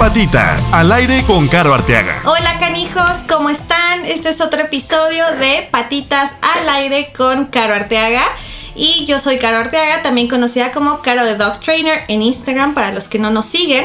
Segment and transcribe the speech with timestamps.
[0.00, 2.22] Patitas, al aire con Caro Arteaga.
[2.24, 4.06] Hola canijos, ¿cómo están?
[4.06, 8.24] Este es otro episodio de Patitas al aire con Caro Arteaga.
[8.74, 12.92] Y yo soy Caro Arteaga, también conocida como Caro de Dog Trainer en Instagram para
[12.92, 13.84] los que no nos siguen.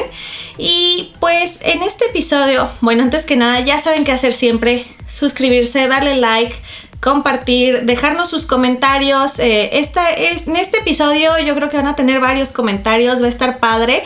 [0.56, 4.86] Y pues en este episodio, bueno, antes que nada, ya saben qué hacer siempre.
[5.06, 6.56] Suscribirse, darle like,
[7.00, 9.38] compartir, dejarnos sus comentarios.
[9.38, 13.26] Eh, esta es, en este episodio yo creo que van a tener varios comentarios, va
[13.26, 14.02] a estar padre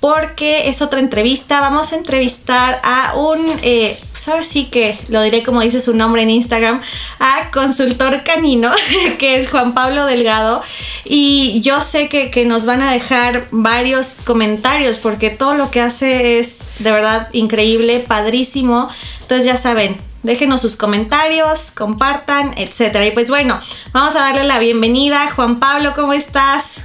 [0.00, 1.60] porque es otra entrevista.
[1.60, 5.94] Vamos a entrevistar a un, eh, pues ahora sí que lo diré como dice su
[5.94, 6.82] nombre en Instagram,
[7.18, 8.70] a consultor canino,
[9.18, 10.62] que es Juan Pablo Delgado.
[11.04, 15.80] Y yo sé que, que nos van a dejar varios comentarios porque todo lo que
[15.80, 18.90] hace es de verdad increíble, padrísimo.
[19.22, 23.06] Entonces ya saben, déjenos sus comentarios, compartan, etcétera.
[23.06, 23.60] Y pues bueno,
[23.92, 25.30] vamos a darle la bienvenida.
[25.30, 26.80] Juan Pablo, ¿cómo estás?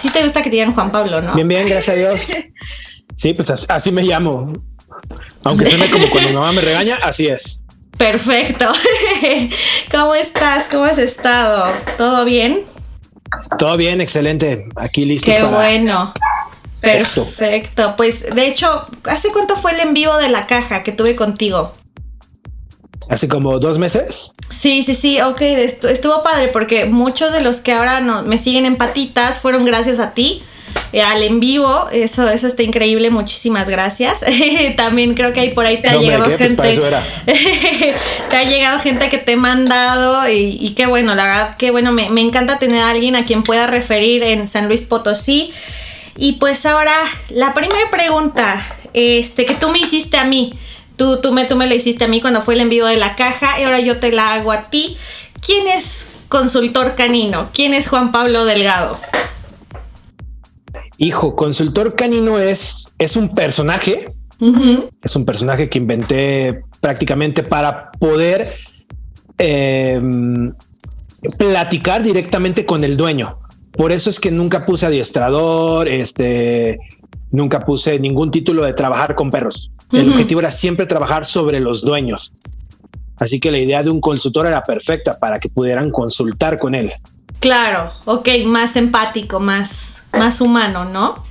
[0.00, 1.34] Sí te gusta que te digan Juan Pablo, ¿no?
[1.34, 2.28] Bien, bien, gracias a Dios.
[3.16, 4.52] Sí, pues así, me llamo.
[5.44, 7.62] Aunque suene como cuando mi mamá me regaña, así es.
[7.98, 8.72] Perfecto.
[9.90, 10.68] ¿Cómo estás?
[10.70, 11.74] ¿Cómo has estado?
[11.98, 12.64] ¿Todo bien?
[13.58, 14.66] Todo bien, excelente.
[14.76, 15.30] Aquí listo.
[15.30, 16.14] Qué bueno.
[16.80, 17.94] Perfecto.
[17.96, 21.72] Pues de hecho, ¿hace cuánto fue el en vivo de la caja que tuve contigo?
[23.10, 24.32] Hace como dos meses.
[24.48, 28.64] Sí, sí, sí, ok, estuvo padre porque muchos de los que ahora no, me siguen
[28.64, 30.42] en patitas fueron gracias a ti.
[30.92, 34.20] Eh, al en vivo, eso, eso está increíble, muchísimas gracias.
[34.76, 36.78] También creo que ahí por ahí te ha llegado pues gente.
[38.30, 41.90] te ha llegado gente que te he mandado y, qué bueno, la verdad, qué bueno,
[41.90, 45.52] me, me encanta tener a alguien a quien pueda referir en San Luis Potosí.
[46.16, 46.94] Y pues ahora,
[47.28, 50.54] la primera pregunta este, que tú me hiciste a mí.
[51.00, 53.16] Tú, tú, me, tú me la hiciste a mí cuando fue el envío de la
[53.16, 54.98] caja y ahora yo te la hago a ti.
[55.40, 57.48] ¿Quién es consultor canino?
[57.54, 58.98] ¿Quién es Juan Pablo Delgado?
[60.98, 64.12] Hijo, consultor canino es, es un personaje.
[65.02, 68.54] Es un personaje que inventé prácticamente para poder
[69.38, 70.52] em,
[71.38, 73.38] platicar directamente con el dueño.
[73.72, 76.78] Por eso es que nunca puse adiestrador, este,
[77.30, 79.70] nunca puse ningún título de trabajar con perros.
[79.92, 82.32] El objetivo era siempre trabajar sobre los dueños.
[83.18, 86.92] Así que la idea de un consultor era perfecta para que pudieran consultar con él.
[87.38, 91.22] Claro, ok, más empático, más, más humano, ¿no?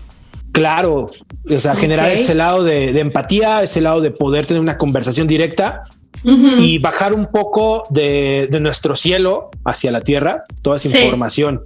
[0.51, 1.09] Claro,
[1.49, 5.81] o sea, generar ese lado de, empatía, ese lado de poder tener una conversación directa
[6.23, 11.65] y bajar un poco de, nuestro cielo hacia la tierra, toda esa información.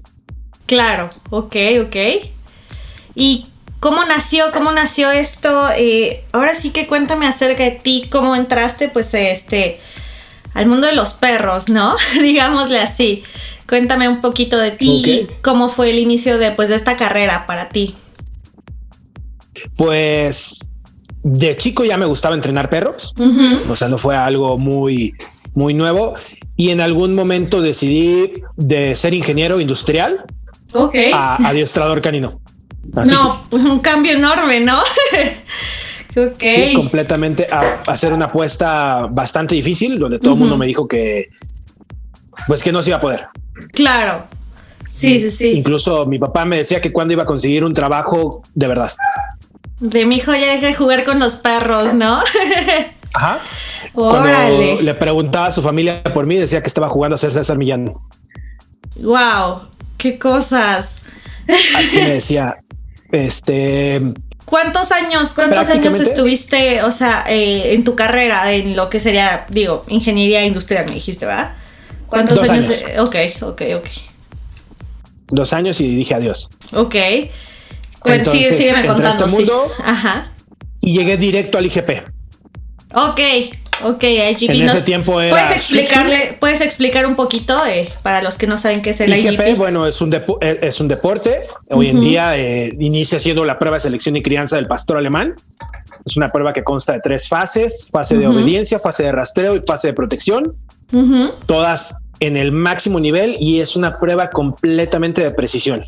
[0.65, 1.55] Claro, ok,
[1.85, 1.95] ok.
[3.15, 3.47] ¿Y
[3.83, 4.45] ¿Cómo nació?
[4.53, 5.67] ¿Cómo nació esto?
[5.75, 9.81] Eh, ahora sí que cuéntame acerca de ti, cómo entraste, pues, este,
[10.53, 11.97] al mundo de los perros, ¿no?
[12.21, 13.23] Digámosle así.
[13.67, 17.45] Cuéntame un poquito de ti y cómo fue el inicio de, pues, de esta carrera
[17.45, 17.93] para ti.
[19.75, 20.65] Pues
[21.23, 23.13] de chico ya me gustaba entrenar perros,
[23.69, 25.13] o sea, no fue algo muy,
[25.55, 26.13] muy nuevo.
[26.55, 30.23] Y en algún momento decidí de ser ingeniero industrial
[31.13, 32.39] a adiestrador canino
[32.83, 34.79] no, pues un cambio enorme, ¿no?
[36.15, 36.39] ok.
[36.39, 41.29] Sí, completamente a, hacer una apuesta bastante difícil, donde todo el mundo me dijo que,
[42.47, 43.27] pues que no se iba a poder.
[43.71, 44.27] Claro.
[44.89, 45.51] Sí, sí, sí.
[45.51, 48.91] Incluso mi papá me decía que cuando iba a conseguir un trabajo de verdad.
[49.79, 52.21] De mi hijo ya dejé de jugar con los perros, ¿no?
[53.13, 53.39] Ajá.
[53.93, 57.57] Cuando le preguntaba a su familia por mí, decía que estaba jugando a ser César
[57.57, 57.93] Millán.
[58.95, 59.67] Wow,
[59.97, 60.95] qué cosas.
[61.75, 62.57] Así me decía,
[63.13, 64.01] este.
[64.45, 69.47] ¿Cuántos años, cuántos años estuviste, o sea, eh, en tu carrera, en lo que sería,
[69.49, 71.55] digo, ingeniería industrial, me dijiste, ¿verdad?
[72.07, 72.67] ¿Cuántos años?
[72.99, 73.87] Ok, ok, ok.
[75.29, 76.49] Dos años y dije adiós.
[76.73, 76.95] Ok.
[78.01, 79.25] Pues Entonces, sígueme contando.
[79.25, 80.31] Este mundo Ajá.
[80.81, 82.03] Y llegué directo al IGP.
[82.93, 83.19] Ok,
[83.83, 84.49] Ok, IGP.
[84.49, 85.31] En ese tiempo era.
[85.31, 89.13] ¿Puedes explicarle, puedes explicar un poquito eh, para los que no saben qué es el
[89.13, 89.47] IGP?
[89.47, 91.39] IGP bueno, es un, eh, es un deporte.
[91.69, 95.35] Hoy en día eh, inicia siendo la prueba de selección y crianza del pastor alemán.
[96.05, 99.61] Es una prueba que consta de tres fases: fase de obediencia, fase de rastreo y
[99.65, 100.55] fase de protección.
[101.45, 105.81] Todas en el máximo nivel y es una prueba completamente de precisión.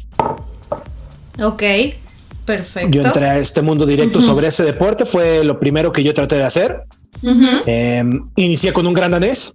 [1.42, 1.63] Ok.
[2.45, 2.89] Perfecto.
[2.92, 6.36] Yo entré a este mundo directo sobre ese deporte, fue lo primero que yo traté
[6.36, 6.83] de hacer.
[7.21, 9.53] Em, inicié con un gran danés.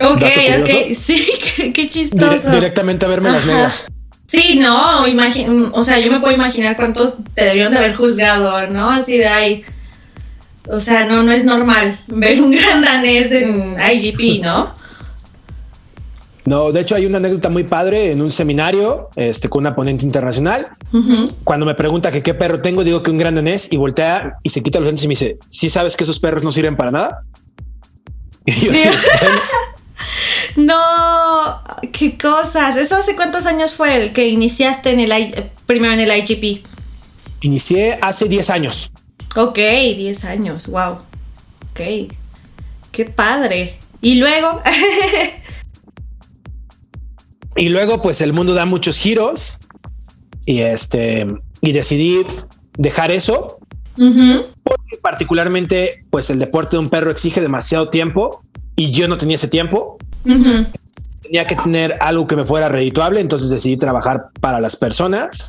[0.00, 0.22] Ok,
[0.62, 1.26] ok, sí,
[1.74, 2.50] qué, chistoso.
[2.50, 3.86] directamente a verme las medias.
[4.26, 5.04] Sí, no,
[5.72, 8.90] o sea, yo me puedo imaginar cuántos te debieron de haber juzgado, ¿no?
[8.90, 9.64] Así de ahí.
[10.68, 14.74] O sea, no, no es normal ver un gran danés en IGP, ¿no?
[16.46, 20.04] No, de hecho hay una anécdota muy padre en un seminario este, con una ponente
[20.04, 20.68] internacional.
[21.44, 24.48] Cuando me pregunta que qué perro tengo, digo que un gran danés y voltea y
[24.48, 26.90] se quita los lentes y me dice, ¿sí sabes que esos perros no sirven para
[26.90, 27.22] nada?
[28.46, 28.72] Y yo,
[30.56, 32.74] no, qué cosas.
[32.76, 36.64] ¿Eso hace cuántos años fue el que iniciaste en el primero en el IGP?
[37.42, 38.90] Inicié hace 10 años.
[39.36, 40.98] Ok, 10 años, wow.
[41.70, 42.10] Ok,
[42.90, 43.78] qué padre.
[44.00, 44.62] Y luego...
[47.56, 49.58] y luego pues el mundo da muchos giros
[50.46, 51.26] y este
[51.60, 52.24] y decidí
[52.76, 53.58] dejar eso
[53.96, 58.42] porque particularmente pues el deporte de un perro exige demasiado tiempo
[58.76, 59.98] y yo no tenía ese tiempo.
[61.22, 65.48] Tenía que tener algo que me fuera redituable, entonces decidí trabajar para las personas.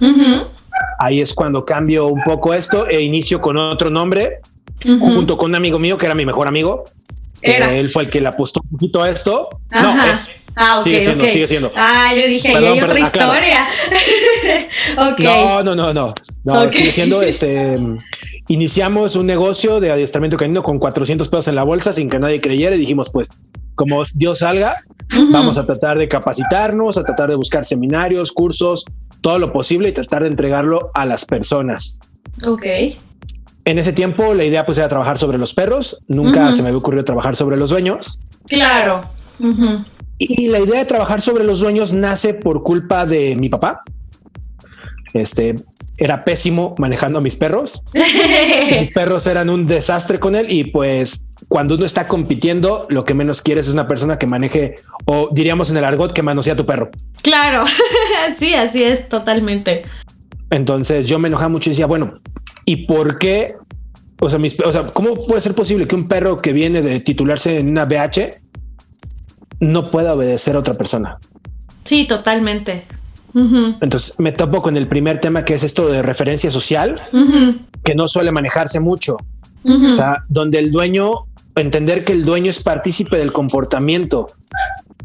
[0.99, 4.41] Ahí es cuando cambio un poco esto e inicio con otro nombre,
[4.99, 6.85] junto con un amigo mío que era mi mejor amigo.
[7.41, 9.49] Él fue el que le apostó un poquito a esto.
[9.71, 10.31] No, es.
[10.55, 11.71] Ah, sigue siendo, sigue siendo.
[11.75, 13.67] Ah, yo dije, hay otra historia.
[15.19, 16.13] No, no, no, no.
[16.43, 17.75] No, sigue siendo este.
[18.47, 22.41] Iniciamos un negocio de adiestramiento canino con 400 pesos en la bolsa sin que nadie
[22.41, 23.29] creyera y dijimos, pues,
[23.75, 24.75] como Dios salga,
[25.31, 28.85] vamos a tratar de capacitarnos, a tratar de buscar seminarios, cursos,
[29.21, 31.99] todo lo posible y tratar de entregarlo a las personas.
[32.45, 32.65] Ok.
[33.63, 36.79] En ese tiempo la idea pues era trabajar sobre los perros, nunca se me había
[36.79, 38.19] ocurrido trabajar sobre los dueños.
[38.47, 39.05] Claro.
[40.23, 43.81] Y la idea de trabajar sobre los dueños nace por culpa de mi papá.
[45.13, 45.55] Este,
[45.97, 47.81] era pésimo manejando a mis perros.
[48.79, 53.15] mis perros eran un desastre con él y pues cuando uno está compitiendo, lo que
[53.15, 54.75] menos quieres es una persona que maneje
[55.05, 56.91] o diríamos en el argot que manosea a tu perro.
[57.23, 57.65] Claro,
[58.37, 59.85] sí, así es totalmente.
[60.51, 62.13] Entonces yo me enojaba mucho y decía, bueno,
[62.65, 63.55] ¿y por qué?
[64.19, 66.99] O sea, mis, o sea, ¿cómo puede ser posible que un perro que viene de
[66.99, 68.40] titularse en una BH
[69.61, 71.17] no pueda obedecer a otra persona?
[71.85, 72.85] Sí, totalmente.
[73.33, 76.95] Entonces me topo con el primer tema que es esto de referencia social,
[77.83, 79.15] que no suele manejarse mucho.
[79.63, 84.31] O sea, donde el dueño, entender que el dueño es partícipe del comportamiento,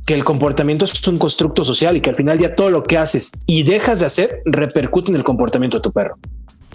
[0.06, 2.98] que el comportamiento es un constructo social y que al final ya todo lo que
[2.98, 6.16] haces y dejas de hacer repercute en el comportamiento de tu perro.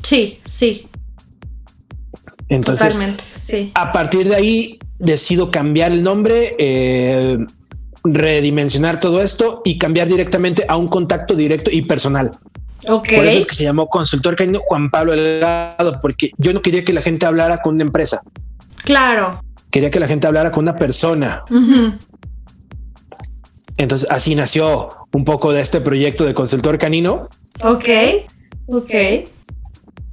[0.04, 0.88] Sí, sí.
[2.48, 3.00] Entonces,
[3.42, 3.72] sí.
[3.74, 6.56] a partir de ahí decido cambiar el nombre.
[6.60, 7.38] Eh,
[8.03, 12.31] redimensionar todo esto y cambiar directamente a un contacto directo y personal.
[12.88, 13.18] Okay.
[13.18, 16.83] Por eso es que se llamó consultor canino Juan Pablo Delgado, porque yo no quería
[16.83, 18.21] que la gente hablara con una empresa.
[18.83, 19.44] Claro.
[19.69, 21.44] Quería que la gente hablara con una persona.
[23.77, 27.30] Entonces así nació un poco de este proyecto de consultor canino.
[27.62, 27.88] Ok,
[28.68, 28.94] ok.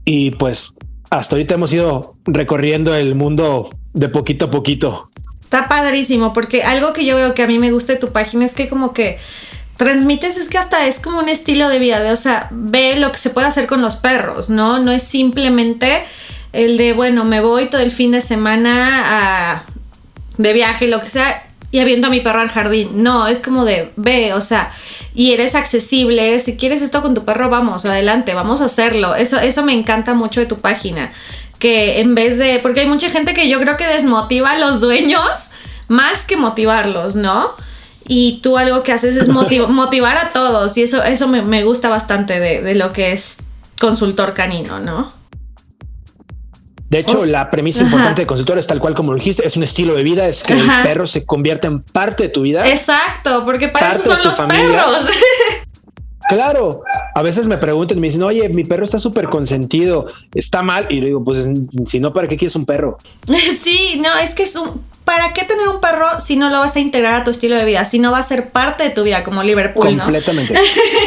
[0.04, 0.72] Y pues
[1.10, 5.07] hasta ahorita hemos ido recorriendo el mundo de poquito a poquito.
[5.48, 8.44] Está padrísimo, porque algo que yo veo que a mí me gusta de tu página
[8.44, 9.18] es que como que
[9.78, 13.10] transmites es que hasta es como un estilo de vida, de, o sea, ve lo
[13.12, 14.78] que se puede hacer con los perros, ¿no?
[14.78, 16.04] No es simplemente
[16.52, 19.64] el de, bueno, me voy todo el fin de semana a,
[20.36, 23.02] de viaje, lo que sea, y habiendo a mi perro al jardín.
[23.02, 24.74] No, es como de, ve, o sea,
[25.14, 29.14] y eres accesible, si quieres esto con tu perro, vamos, adelante, vamos a hacerlo.
[29.14, 31.10] Eso, eso me encanta mucho de tu página
[31.58, 34.80] que en vez de, porque hay mucha gente que yo creo que desmotiva a los
[34.80, 35.28] dueños
[35.88, 37.52] más que motivarlos, ¿no?
[38.06, 42.40] Y tú algo que haces es motivar a todos y eso, eso me, gusta bastante
[42.40, 43.38] de, lo que es
[43.80, 45.12] consultor canino, ¿no?
[46.88, 47.26] De hecho, oh.
[47.26, 50.02] la premisa importante de consultor es tal cual como lo dijiste, es un estilo de
[50.02, 52.66] vida, es que el perro se convierta en parte de tu vida.
[52.66, 55.06] Exacto, porque para eso son los perros.
[56.28, 56.82] Claro,
[57.18, 60.06] a veces me preguntan me dicen, oye, mi perro está súper consentido,
[60.36, 60.86] está mal.
[60.88, 61.44] Y le digo, pues
[61.84, 62.98] si no, ¿para qué quieres un perro?
[63.60, 64.80] Sí, no, es que es un...
[65.04, 67.64] ¿Para qué tener un perro si no lo vas a integrar a tu estilo de
[67.64, 67.84] vida?
[67.84, 70.54] Si no va a ser parte de tu vida, como Liverpool, Completamente.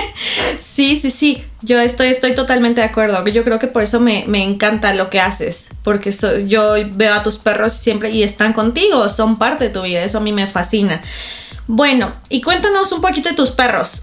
[0.61, 1.45] sí, sí, sí.
[1.61, 3.25] Yo estoy, estoy totalmente de acuerdo.
[3.27, 5.67] Yo creo que por eso me, encanta lo que haces.
[5.81, 6.13] Porque
[6.45, 10.03] yo veo a tus perros siempre y están contigo, son parte de tu vida.
[10.03, 11.01] Eso a mí me fascina.
[11.67, 14.01] Bueno, y cuéntanos un poquito de tus perros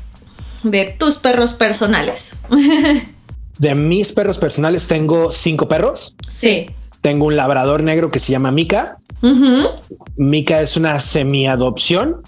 [0.62, 2.32] de tus perros personales.
[3.58, 6.14] de mis perros personales tengo cinco perros.
[6.36, 6.70] Sí.
[7.02, 8.98] Tengo un labrador negro que se llama Mika.
[10.16, 12.22] Mika es una semi-adopción.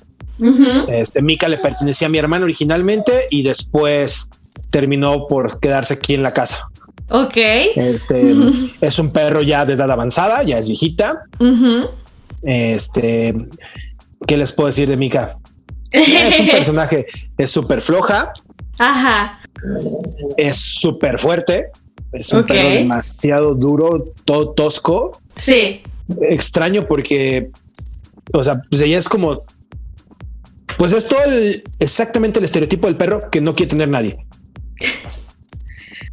[0.89, 4.29] Este Mika le pertenecía a mi hermano originalmente y después
[4.71, 6.67] terminó por quedarse aquí en la casa.
[7.11, 7.37] Ok.
[7.37, 8.35] Este
[8.81, 11.23] es un perro ya de edad avanzada, ya es viejita.
[12.43, 13.35] Este,
[14.27, 15.37] ¿qué les puedo decir de Mika?
[15.91, 17.07] Es un personaje,
[17.39, 18.33] es súper floja.
[18.79, 19.41] Ajá.
[20.37, 21.67] Es súper fuerte.
[22.13, 25.21] Es un perro demasiado duro, todo tosco.
[25.37, 25.83] Sí.
[26.23, 27.51] Extraño porque,
[28.33, 29.37] o sea, pues ella es como
[30.79, 34.17] Pues es todo el- exactamente el estereotipo del perro que no quiere tener nadie.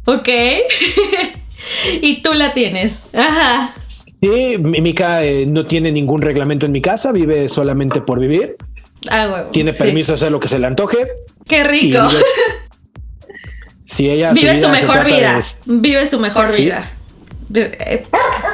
[0.04, 0.28] Ok.
[2.02, 3.02] y tú la tienes.
[3.12, 3.74] Ajá.
[4.20, 8.56] Y mi- Mika eh, no tiene ningún reglamento en mi casa, vive solamente por vivir,
[9.10, 9.78] Ah, tiene sí.
[9.78, 10.98] permiso de hacer lo que se le antoje.
[11.46, 11.98] Qué rico.
[12.08, 12.22] vive-
[13.84, 15.40] si ella Vive su mejor de- vida.
[15.66, 16.64] Vive su mejor Sí.
[16.64, 16.90] vida.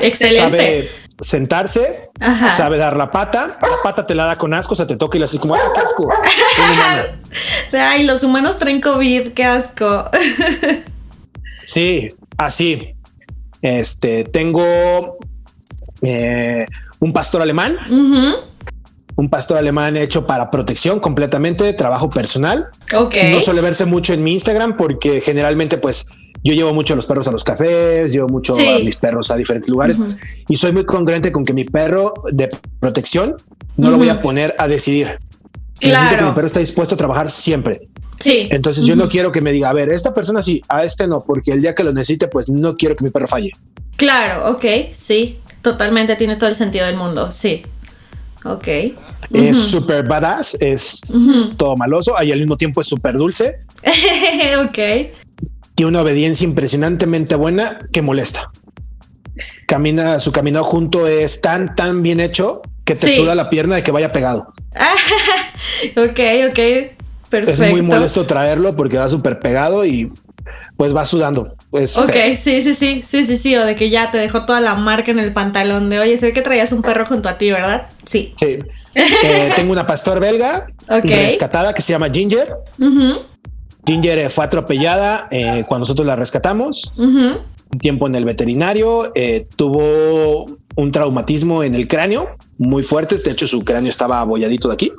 [0.00, 0.38] Excelente.
[0.40, 0.90] sabe
[1.20, 2.50] sentarse, Ajá.
[2.50, 5.16] sabe dar la pata, la pata te la da con asco, o sea, te toca
[5.16, 6.08] y le así como, ¡ay, qué asco!
[7.72, 10.10] Ay, los humanos traen COVID, qué asco.
[11.66, 12.94] Sí, así.
[13.62, 15.16] Este, tengo
[16.06, 16.66] eh,
[17.00, 18.36] un pastor alemán, Ujú.
[19.16, 22.66] un pastor alemán hecho para protección completamente, trabajo personal.
[22.96, 23.14] Ok.
[23.30, 26.06] No suele verse mucho en mi Instagram porque generalmente pues
[26.42, 28.66] yo llevo mucho a los perros a los cafés, llevo mucho Sí.
[28.68, 30.08] a mis perros a diferentes lugares Ujú.
[30.48, 32.48] y soy muy congruente con que mi perro de
[32.80, 33.36] protección
[33.76, 35.18] no lo voy a poner a decidir.
[35.80, 36.28] Necesito que Claro.
[36.28, 37.88] mi perro esté dispuesto a trabajar siempre.
[38.20, 38.48] Sí.
[38.52, 41.18] Entonces yo no quiero que me diga, a ver, esta persona sí, a este no,
[41.20, 43.50] porque el día que lo necesite, pues no quiero que mi perro falle.
[43.96, 45.40] Claro, ok, sí.
[45.64, 47.62] Totalmente tiene todo el sentido del mundo, sí.
[48.44, 48.68] Ok.
[48.68, 49.80] Es Ujú.
[49.80, 51.00] súper badass, es
[51.56, 53.60] todo maloso y al mismo tiempo es súper dulce.
[54.62, 54.78] ok.
[55.74, 58.50] Tiene una obediencia impresionantemente buena que molesta.
[59.66, 63.16] Camina, su caminado junto es tan, tan bien hecho que te Sí.
[63.16, 64.52] suda la pierna de que vaya pegado.
[65.96, 66.60] ok, ok.
[67.30, 67.64] Perfecto.
[67.64, 70.12] Es muy molesto traerlo porque va súper pegado y
[70.76, 71.46] pues va sudando.
[71.72, 72.36] Es Ok, feo.
[72.36, 75.10] sí, sí, sí, sí, sí, sí, o de que ya te dejó toda la marca
[75.10, 77.86] en el pantalón de, oye, se ve que traías un perro junto a ti, ¿verdad?
[78.04, 78.34] Sí.
[78.38, 78.58] Sí.
[79.24, 80.68] Eh, tengo una pastor belga
[81.02, 82.54] rescatada que se llama Ginger.
[83.86, 86.92] Ginger eh, fue atropellada eh, cuando nosotros la rescatamos.
[86.96, 87.40] Un
[87.80, 90.46] tiempo en el veterinario, eh, tuvo
[90.76, 93.16] un traumatismo en el cráneo muy fuerte.
[93.18, 94.92] De hecho, su cráneo estaba abolladito de aquí.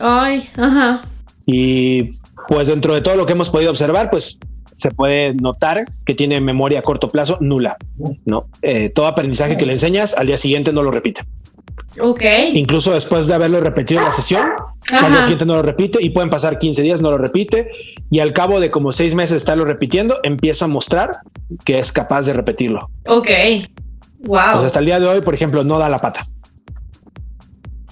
[0.00, 1.02] Ay, ajá.
[1.46, 2.10] Y
[2.48, 4.38] pues dentro de todo lo que hemos podido observar, pues
[4.74, 7.76] se puede notar que tiene memoria a corto plazo nula.
[8.26, 11.22] No, Eh, todo aprendizaje que le enseñas al día siguiente no lo repite.
[12.00, 12.22] Ok.
[12.52, 14.46] Incluso después de haberlo repetido en la sesión,
[14.92, 15.06] Ajá.
[15.06, 17.70] al día siguiente no lo repite y pueden pasar 15 días, no lo repite.
[18.10, 21.18] Y al cabo de como seis meses estarlo repitiendo, empieza a mostrar
[21.64, 22.90] que es capaz de repetirlo.
[23.06, 23.28] Ok.
[24.24, 24.38] Wow.
[24.54, 26.20] Pues hasta el día de hoy, por ejemplo, no da la pata.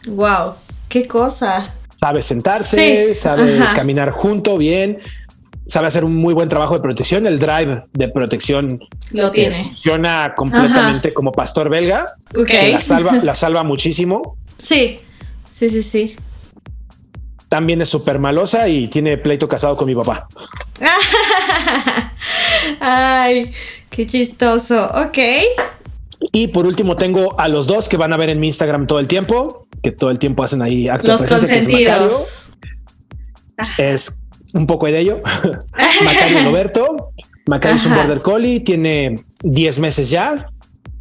[0.07, 0.55] Wow.
[0.89, 1.75] Qué cosa.
[2.05, 3.73] Sabe sentarse, Sí, sabe ajá.
[3.73, 4.99] caminar junto bien,
[5.67, 7.27] sabe hacer un muy buen trabajo de protección.
[7.27, 8.79] El drive de protección
[9.11, 9.57] Lo eh, tiene.
[9.65, 12.45] funciona completamente como pastor belga, Ok.
[12.45, 14.37] que la salva, la salva muchísimo.
[14.59, 14.99] Sí.
[15.51, 16.17] Sí, sí, sí.
[17.49, 20.29] También es súper malosa y tiene pleito casado con mi papá.
[22.81, 23.51] Ay,
[23.89, 24.91] qué chistoso.
[24.95, 25.19] Ok.
[26.33, 28.99] Y por último tengo a los dos que van a ver en mi Instagram todo
[28.99, 31.67] el tiempo, que todo el tiempo hacen ahí acto Los de presencia, que es
[33.69, 34.17] consentidos.
[34.55, 35.19] un poco de ello.
[36.05, 37.09] Macario Roberto.
[37.47, 40.47] Macario es un border collie, tiene 10 meses ya,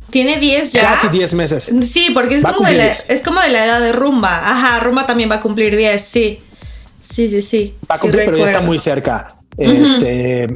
[0.09, 0.81] Tiene 10 ya.
[0.81, 1.73] casi 10 meses.
[1.83, 3.05] Sí, porque es como, de la, cumplir 10.
[3.07, 4.49] es como de la edad de Rumba.
[4.49, 6.39] Ajá, Rumba también va a cumplir 10, sí.
[7.09, 7.75] Sí, sí, sí.
[7.89, 9.37] Va a Sí cumplir, pero ya está muy cerca.
[9.57, 10.47] Este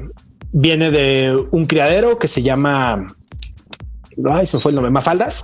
[0.52, 3.08] viene de un criadero que se llama.
[4.30, 4.92] Ay, se me fue el nombre.
[4.92, 5.44] Mafaldas.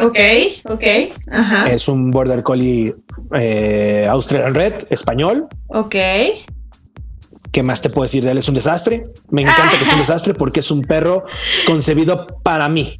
[0.00, 0.18] Ok,
[0.64, 0.84] ok.
[1.30, 1.70] Ajá.
[1.70, 2.94] Es un border collie
[3.34, 5.46] eh, Australian Red español.
[5.68, 5.94] Ok.
[7.52, 8.38] ¿Qué más te puedo decir de él?
[8.38, 9.04] Es un desastre.
[9.30, 11.24] Me encanta que sea un desastre porque es un perro
[11.66, 12.98] concebido para mí.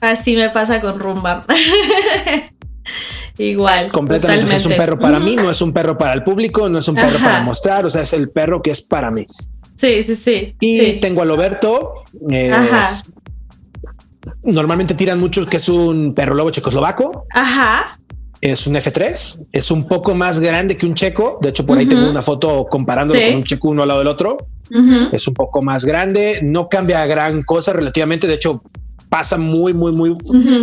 [0.00, 1.44] Así me pasa con Rumba.
[3.38, 3.90] Igual.
[3.90, 4.54] Completamente.
[4.56, 6.94] Es un perro para mí, no es un perro para el público, no es un
[6.94, 7.24] perro Ajá.
[7.24, 7.86] para mostrar.
[7.86, 9.24] O sea, es el perro que es para mí.
[9.76, 10.54] Sí, sí, sí.
[10.60, 10.98] Y sí.
[11.00, 12.04] tengo a Loberto.
[12.28, 12.88] es- Ajá.
[14.42, 17.26] Normalmente tiran mucho que es un perro lobo checoslovaco.
[17.34, 17.98] Ajá.
[18.40, 19.46] Es un F3.
[19.52, 21.38] Es un poco más grande que un checo.
[21.42, 23.26] De hecho, por ahí tengo una foto comparándolo Sí.
[23.28, 24.38] con un checo uno al lado del otro.
[25.12, 26.40] Es un poco más grande.
[26.42, 28.26] No cambia gran cosa relativamente.
[28.26, 28.62] De hecho,
[29.10, 30.16] pasa muy, muy, muy,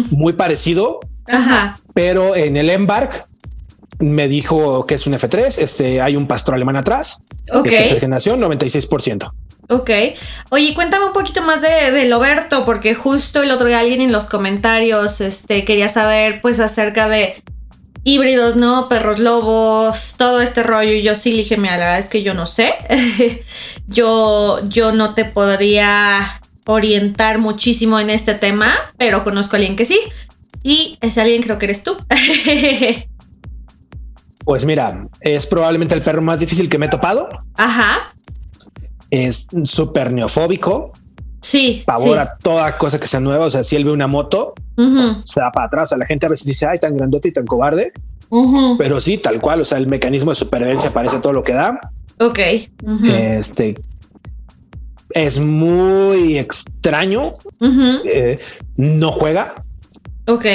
[0.09, 0.99] muy parecido.
[1.27, 1.77] Ajá.
[1.93, 3.27] Pero en el embark
[3.99, 5.59] me dijo que es un F3.
[5.59, 7.19] Este hay un pastor alemán atrás.
[7.51, 7.67] Ok.
[7.67, 9.31] Es tercera generación, 96%.
[9.69, 9.89] Ok.
[10.49, 14.11] Oye, cuéntame un poquito más de, de Loberto, porque justo el otro día alguien en
[14.11, 17.43] los comentarios este, quería saber pues acerca de
[18.03, 18.87] híbridos, ¿no?
[18.87, 20.93] Perros lobos, todo este rollo.
[20.93, 22.73] Y yo sí le dije, mira, la verdad es que yo no sé.
[23.87, 29.85] yo, yo no te podría orientar muchísimo en este tema, pero conozco a alguien que
[29.85, 29.99] sí.
[30.63, 31.97] Y ese alguien creo que eres tú.
[34.47, 37.27] Pues mira, es probablemente el perro más difícil que me he topado.
[37.55, 38.13] Ajá.
[39.11, 40.93] Es súper neofóbico,
[41.41, 41.83] Sí.
[41.85, 42.21] pavor sí.
[42.23, 43.47] a toda cosa que sea nueva.
[43.47, 44.53] O sea, si él ve una moto,
[45.25, 45.83] se va para atrás.
[45.83, 47.91] O sea, la gente a veces dice, ay, tan grandote y tan cobarde.
[48.77, 51.77] Pero sí, tal cual, o sea, el mecanismo de supervivencia parece todo lo que da.
[52.21, 52.39] Ok.
[53.03, 53.77] Este
[55.09, 57.33] es muy extraño.
[58.05, 58.39] Eh,
[58.77, 59.53] no juega,
[60.25, 60.45] Ok.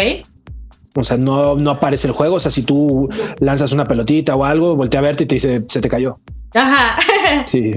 [0.95, 2.37] O sea, no, no aparece el juego.
[2.37, 3.09] O sea, si tú
[3.41, 6.19] lanzas una pelotita o algo, voltea a verte y te dice se te cayó.
[6.55, 6.97] Ajá.
[7.47, 7.73] Sí,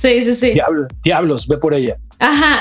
[0.00, 0.50] Sí, sí, sí.
[0.52, 1.96] diablos, diablos, ve por ella.
[2.20, 2.60] Ajá.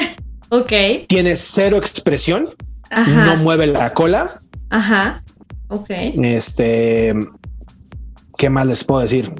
[0.50, 0.72] ok.
[1.08, 2.48] Tiene cero expresión,
[2.90, 3.24] Ajá.
[3.26, 4.38] no mueve la cola.
[4.68, 5.24] Ajá.
[5.68, 5.90] Ok.
[5.90, 7.12] Este,
[8.38, 9.32] ¿qué más les puedo decir?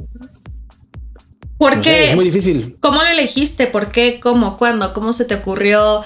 [1.59, 2.05] ¿Por No sé, qué?
[2.11, 2.77] es muy difícil.
[2.81, 3.67] ¿Cómo lo elegiste?
[3.67, 4.19] ¿Por qué?
[4.21, 4.57] ¿Cómo?
[4.57, 4.93] ¿Cuándo?
[4.93, 6.03] ¿Cómo se te ocurrió?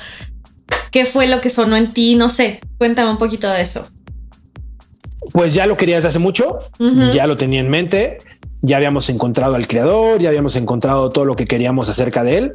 [0.91, 2.17] ¿Qué fue lo que sonó en ti?
[2.17, 2.61] No sé.
[2.77, 3.89] Cuéntame un poquito de eso.
[5.33, 6.61] Pues ya lo quería desde hace mucho,
[7.12, 8.19] ya lo tenía en mente,
[8.62, 12.52] ya habíamos encontrado al creador, ya habíamos encontrado todo lo que queríamos acerca de él.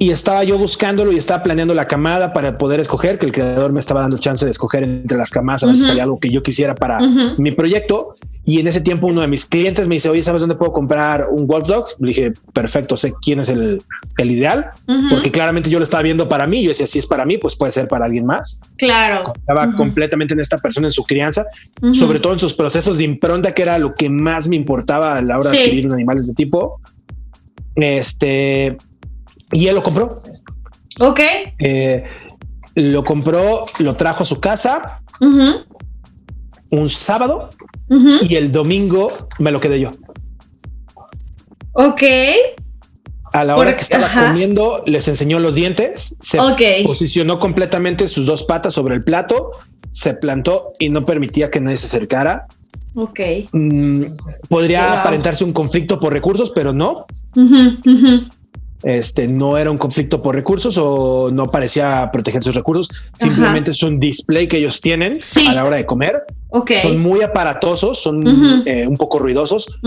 [0.00, 3.70] Y estaba yo buscándolo y estaba planeando la camada para poder escoger, que el creador
[3.70, 6.30] me estaba dando chance de escoger entre las camadas a ver si salía algo que
[6.30, 7.00] yo quisiera para
[7.36, 8.14] mi proyecto.
[8.46, 11.26] Y en ese tiempo uno de mis clientes me dice, oye, ¿sabes dónde puedo comprar
[11.30, 11.84] un Wolf Dog?
[11.98, 13.82] Le dije, perfecto, sé quién es el,
[14.16, 14.64] el ideal,
[15.10, 16.62] porque claramente yo lo estaba viendo para mí.
[16.62, 18.58] Yo decía, si es para mí, pues puede ser para alguien más.
[18.78, 19.34] Claro.
[19.36, 21.44] Estaba completamente en esta persona, en su crianza,
[21.92, 25.22] sobre todo en sus procesos de impronta, que era lo que más me importaba a
[25.22, 25.56] la hora Sí.
[25.58, 26.80] de adquirir un animal de este tipo.
[27.76, 28.76] Este,
[29.52, 30.08] y él lo compró.
[31.00, 31.20] Ok.
[31.58, 32.04] Eh,
[32.74, 35.02] lo compró, lo trajo a su casa
[36.72, 37.50] un sábado
[38.22, 39.90] y el domingo me lo quedé yo.
[41.72, 42.02] Ok.
[43.32, 44.28] A la hora Por- que estaba ajá.
[44.28, 46.60] comiendo, les enseñó los dientes, se Ok.
[46.84, 49.50] posicionó completamente sus dos patas sobre el plato,
[49.92, 52.46] se plantó y no permitía que nadie se acercara.
[52.96, 53.20] Ok.
[53.52, 54.02] Mm,
[54.48, 54.98] podría Wow.
[54.98, 56.94] aparentarse un conflicto por recursos, pero no.
[58.82, 62.88] Este no era un conflicto por recursos o no parecía proteger sus recursos.
[63.14, 65.46] Simplemente es un display que ellos tienen Sí.
[65.46, 66.22] a la hora de comer.
[66.48, 66.72] Ok.
[66.80, 69.78] Son muy aparatosos, son eh, un poco ruidosos.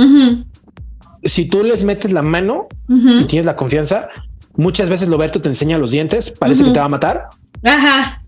[1.23, 4.09] Si tú les metes la mano y tienes la confianza,
[4.55, 7.29] muchas veces Loberto te enseña los dientes, parece que te va a matar,
[7.63, 8.21] Ajá.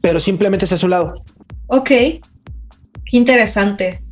[0.00, 1.14] pero simplemente es a su lado.
[1.68, 1.88] Ok.
[1.88, 2.20] Qué
[3.16, 4.04] interesante.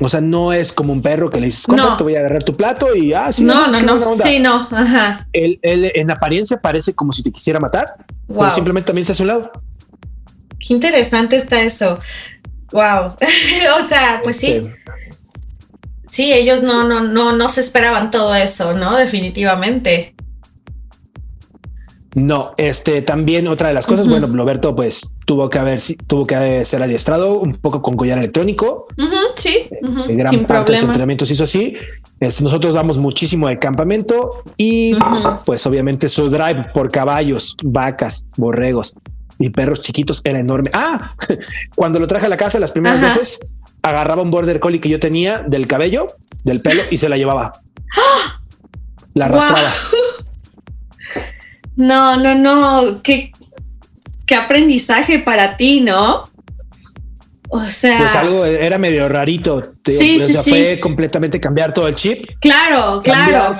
[0.00, 1.96] O sea, no es como un perro que le dices, No.
[1.96, 3.94] te voy a agarrar tu plato y ah, sí, no, no, no.
[3.94, 4.24] onda.
[4.24, 4.68] Sí, no.
[4.70, 5.26] Ajá.
[5.32, 7.94] Él, él en apariencia parece como si te quisiera matar,
[8.28, 8.38] Wow.
[8.40, 9.50] pero simplemente también está a su lado.
[10.58, 11.98] Qué interesante está eso.
[12.72, 13.14] Wow.
[13.84, 14.52] o sea, pues sí.
[14.52, 14.74] Este,
[16.10, 18.96] Sí, ellos no, no, no, no se esperaban todo eso, ¿no?
[18.96, 20.14] Definitivamente.
[22.16, 24.18] No, este también otra de las cosas, Ujú.
[24.18, 28.86] bueno, Roberto pues tuvo que haber tuvo que ser adiestrado un poco con collar electrónico.
[28.96, 29.68] Ujú, sí.
[29.82, 30.92] ujú, Eh, Gran sin parte de problema.
[30.92, 31.76] entrenamiento se hizo así.
[32.18, 34.96] Este, nosotros damos muchísimo de campamento y
[35.44, 38.94] pues obviamente su drive por caballos, vacas, borregos
[39.38, 40.70] y perros chiquitos era enorme.
[40.72, 41.14] Ah,
[41.76, 43.08] cuando lo traje a la casa las primeras Ajá.
[43.18, 43.40] veces
[43.82, 46.06] agarraba un border collie que yo tenía del cabello,
[46.44, 47.60] del pelo y se la llevaba.
[49.12, 49.68] La arrastraba.
[51.76, 53.02] No, no, no.
[53.02, 53.32] Qué,
[54.26, 56.24] qué aprendizaje para ti, ¿no?
[57.48, 59.62] O sea, Pues algo era medio rarito.
[59.82, 60.50] te- Sí, o sí, sea, sí.
[60.50, 63.56] fue completamente cambiar todo el chip, claro, claro.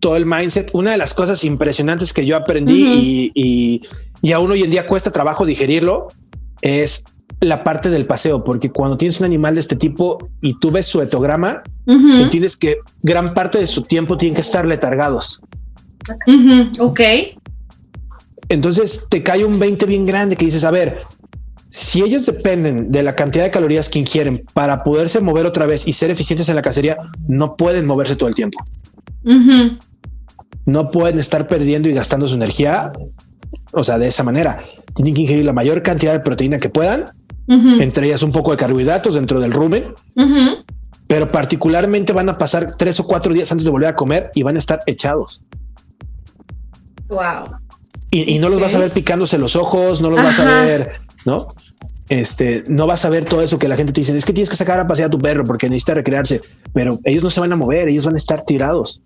[0.00, 0.70] todo el mindset.
[0.72, 3.82] Una de las cosas impresionantes que yo aprendí y, y,
[4.22, 6.08] y aún hoy en día cuesta trabajo digerirlo
[6.62, 7.04] es
[7.40, 10.86] la parte del paseo, porque cuando tienes un animal de este tipo y tú ves
[10.86, 15.40] su etograma, entiendes que gran parte de su tiempo tienen que estar letargados.
[16.78, 17.00] Ok.
[18.48, 21.02] Entonces te cae un 20 bien grande que dices, a ver,
[21.68, 25.86] si ellos dependen de la cantidad de calorías que ingieren para poderse mover otra vez
[25.86, 26.96] y ser eficientes en la cacería,
[27.28, 28.58] no pueden moverse todo el tiempo.
[30.64, 32.90] No pueden estar perdiendo y gastando su energía.
[33.72, 37.10] O sea, de esa manera tienen que ingerir la mayor cantidad de proteína que puedan,
[37.46, 39.82] entre ellas un poco de carbohidratos dentro del rumen,
[41.06, 44.42] pero particularmente van a pasar tres o cuatro días antes de volver a comer y
[44.42, 45.42] van a estar echados.
[47.08, 47.58] Wow.
[48.10, 51.00] Y, y no los vas a ver picándose los ojos, no los vas a ver,
[51.26, 51.48] ¿no?
[52.08, 54.48] Este, no vas a ver todo eso que la gente te dice, es que tienes
[54.48, 56.40] que sacar a pasear a tu perro porque necesita recrearse,
[56.72, 59.02] pero ellos no se van a mover, ellos van a estar tirados.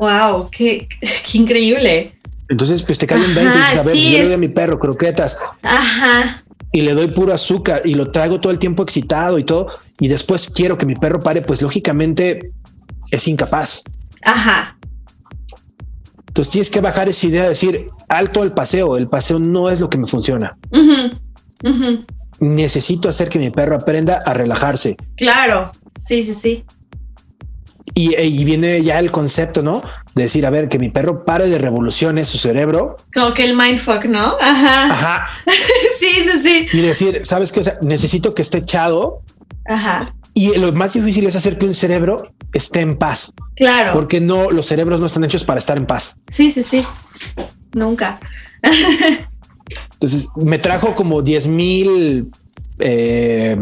[0.00, 2.14] Wow, qué, qué increíble.
[2.48, 4.32] Entonces, pues te cae un 20 y dices, a ver, sí, si yo le doy
[4.32, 6.42] a mi perro croquetas Ajá.
[6.72, 9.68] y le doy puro azúcar y lo traigo todo el tiempo excitado y todo,
[10.00, 12.50] y después quiero que mi perro pare, pues lógicamente
[13.12, 13.82] es incapaz.
[14.22, 14.76] Ajá.
[16.30, 19.80] Entonces tienes que bajar esa idea de decir, alto el paseo, el paseo no es
[19.80, 20.56] lo que me funciona.
[22.38, 24.96] Necesito hacer que mi perro aprenda a relajarse.
[25.16, 25.72] Claro.
[26.06, 26.64] Sí, sí, sí.
[27.94, 29.82] Y, y viene ya el concepto, ¿no?
[30.14, 32.94] De decir, a ver, que mi perro pare de revoluciones su cerebro.
[33.12, 34.36] Como que el mindfuck, ¿no?
[34.40, 34.84] Ajá.
[34.84, 35.28] Ajá.
[35.98, 36.68] sí, sí, sí.
[36.72, 37.58] Y decir, ¿sabes qué?
[37.58, 39.22] O sea, necesito que esté echado.
[39.66, 40.14] Ajá.
[40.34, 43.32] Y lo más difícil es hacer que un cerebro esté en paz.
[43.56, 43.92] Claro.
[43.92, 46.16] Porque no, los cerebros no están hechos para estar en paz.
[46.30, 46.84] Sí, sí, sí.
[47.72, 48.20] Nunca.
[49.92, 52.30] Entonces me trajo como 10 mil
[52.78, 53.56] eh,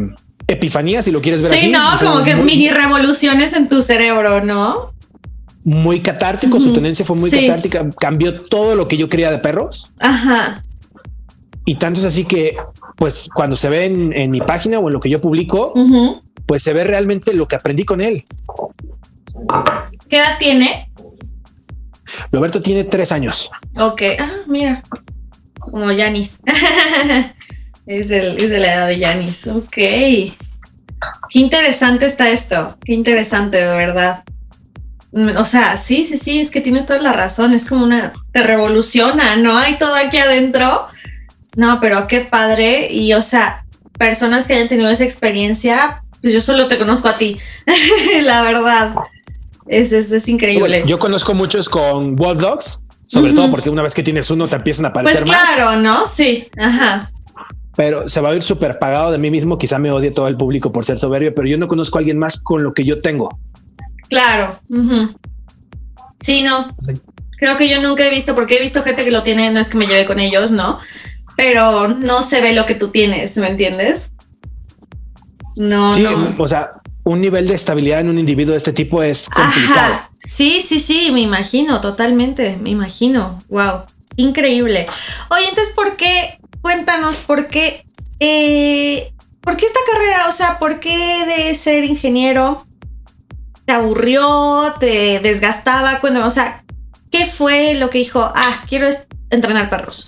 [0.47, 1.67] epifanías, si lo quieres ver sí, así.
[1.67, 4.93] Sí, no, como que mini revoluciones en tu cerebro, ¿no?
[5.65, 9.91] Muy catártico, su tendencia fue muy catártica, cambió todo lo que yo quería de perros.
[9.99, 10.63] Ajá.
[11.67, 12.57] Y tanto es así que,
[12.97, 15.75] pues, cuando se ve en, mi página o en lo que yo publico,
[16.49, 18.25] pues se ve realmente lo que aprendí con él.
[20.09, 20.91] ¿Qué edad tiene?
[22.33, 23.51] Roberto tiene tres años.
[23.77, 24.83] Ok, ah, mira,
[25.59, 26.41] como Yanis.
[27.87, 29.47] es, es de la edad de Yanis.
[29.47, 29.75] Ok.
[29.75, 30.35] Qué
[31.33, 32.79] interesante está esto.
[32.83, 34.25] Qué interesante, de verdad.
[35.13, 37.53] Mm, o sea, sí, sí, sí, es que tienes toda la razón.
[37.53, 38.15] Es como una.
[38.33, 39.59] Te revoluciona, ¿no?
[39.59, 40.89] Hay todo aquí adentro.
[41.57, 42.91] No, pero qué padre.
[42.91, 43.67] Y, o sea,
[43.99, 47.39] personas que hayan tenido esa experiencia, pues yo solo te conozco a ti.
[48.23, 48.95] la verdad.
[49.67, 50.83] Es, es, increíble.
[50.87, 54.57] Yo conozco muchos con Wolf Dogs, sobre todo porque una vez que tienes uno te
[54.57, 56.07] empiezan a aparecer pues claro, ¿no?
[56.07, 57.11] Sí, ajá.
[57.77, 59.59] Pero se va a ir súper pagado de mí mismo.
[59.59, 62.19] Quizá me odie todo el público por ser soberbio, pero yo no conozco a alguien
[62.19, 63.39] más con lo que yo tengo.
[64.09, 64.59] Claro.
[66.21, 66.75] Sí, no.
[67.39, 69.69] Creo que yo nunca he visto, porque he visto gente que lo tiene, no es
[69.69, 70.79] que me lleve con ellos, ¿no?
[71.37, 74.11] Pero no se ve lo que tú tienes, ¿me entiendes?
[75.59, 76.07] No, sí,
[76.39, 76.71] o sea,
[77.05, 80.01] un nivel de estabilidad en un individuo de este tipo es complicado.
[80.21, 83.39] Sí, sí, sí, me imagino, totalmente, me imagino.
[83.49, 83.83] Wow,
[84.17, 84.87] increíble.
[85.31, 86.39] Oye, entonces, ¿por qué?
[86.61, 87.87] Cuéntanos, ¿por qué?
[88.21, 90.29] Eh, ¿Por qué esta carrera?
[90.29, 92.67] O sea, ¿por qué de ser ingeniero
[93.65, 96.01] te aburrió, te desgastaba?
[96.01, 96.65] Cuéntame, o sea,
[97.11, 98.31] ¿qué fue lo que dijo?
[98.35, 98.89] Ah, quiero
[99.31, 100.07] entrenar perros.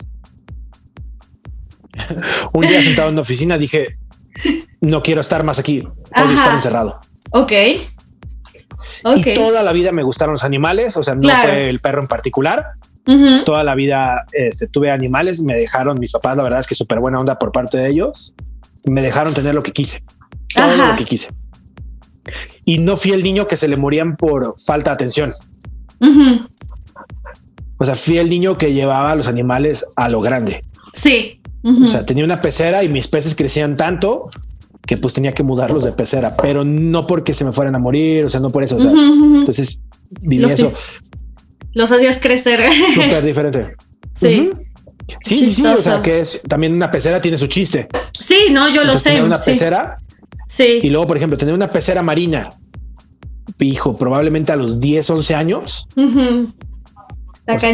[2.53, 3.99] un día sentado en una oficina dije,
[4.81, 7.01] no quiero estar más aquí, puedo estar encerrado.
[7.31, 7.53] Ok.
[9.17, 12.09] Y toda la vida me gustaron los animales, o sea, no fue el perro en
[12.09, 12.73] particular.
[13.45, 17.01] Toda la vida este, tuve animales, me dejaron mis papás, la verdad es que súper
[17.01, 18.35] buena onda por parte de ellos.
[18.85, 20.03] Me dejaron tener lo que quise,
[20.55, 21.31] todo lo que quise.
[22.65, 25.33] Y no fui el niño que se le morían por falta de atención.
[27.79, 30.63] O sea, fui el niño que llevaba a los animales a lo grande.
[30.93, 31.41] Sí.
[31.65, 34.31] O sea, tenía una pecera y mis peces crecían tanto
[34.91, 38.25] que pues tenía que mudarlos de pecera, pero no porque se me fueran a morir,
[38.25, 38.77] o sea, no por eso.
[38.77, 39.81] O sea, entonces
[40.23, 40.73] viví eso.
[41.75, 42.61] Los hacías crecer.
[42.95, 43.77] Súper diferente.
[44.19, 44.51] Sí.
[45.21, 47.87] Sí, sí, sí, o sea, que es también una pecera tiene su chiste.
[48.19, 49.11] Sí, no, yo lo sé.
[49.11, 49.97] Tenía una pecera.
[50.49, 50.81] Sí.
[50.83, 52.43] Y luego, por ejemplo, tener una pecera marina,
[53.61, 55.87] hijo, probablemente a los 10, 11 años.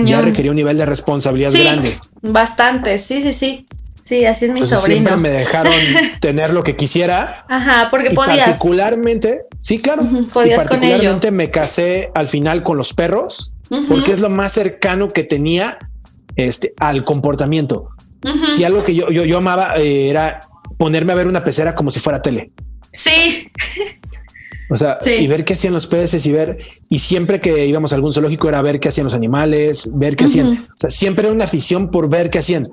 [0.04, 1.98] ya requería un nivel de responsabilidad grande.
[2.20, 3.66] Bastante, sí, sí, sí.
[4.06, 5.08] Sí, así es mi sobrino.
[5.08, 5.72] Siempre me dejaron
[6.20, 7.44] tener lo que quisiera.
[7.48, 8.50] Ajá, porque podías.
[8.50, 10.02] Particularmente, sí, claro.
[10.32, 13.52] podías y particularmente me casé al final con los perros,
[13.88, 15.78] porque es lo más cercano que tenía
[16.36, 17.90] este, al comportamiento.
[18.54, 20.40] Si algo que yo, yo, yo amaba eh, era
[20.78, 22.52] ponerme a ver una pecera como si fuera tele.
[22.92, 23.50] Sí.
[24.70, 27.96] O sea, y ver qué hacían los peces y ver, y siempre que íbamos a
[27.96, 30.68] algún zoológico era ver qué hacían los animales, ver qué hacían.
[30.76, 32.68] O sea, siempre era una afición por ver qué hacían.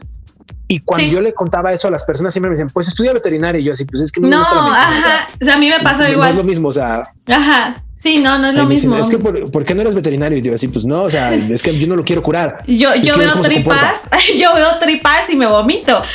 [0.73, 3.61] Y cuando yo le contaba eso a las personas, siempre me decían, pues estudia veterinaria.
[3.61, 5.27] Y yo así, pues es que no, ajá.
[5.39, 6.29] O sea, a mí me pasa igual.
[6.29, 7.13] No es lo mismo, o sea.
[7.27, 7.83] Ajá.
[8.01, 8.97] Sí, no, no es lo mismo.
[8.97, 10.39] es que por, qué no eres veterinario?
[10.39, 12.63] Y yo así, pues no, o sea, es que yo no lo quiero curar.
[12.67, 14.01] Yo, yo veo tripas,
[14.37, 16.01] yo veo tripas y me vomito.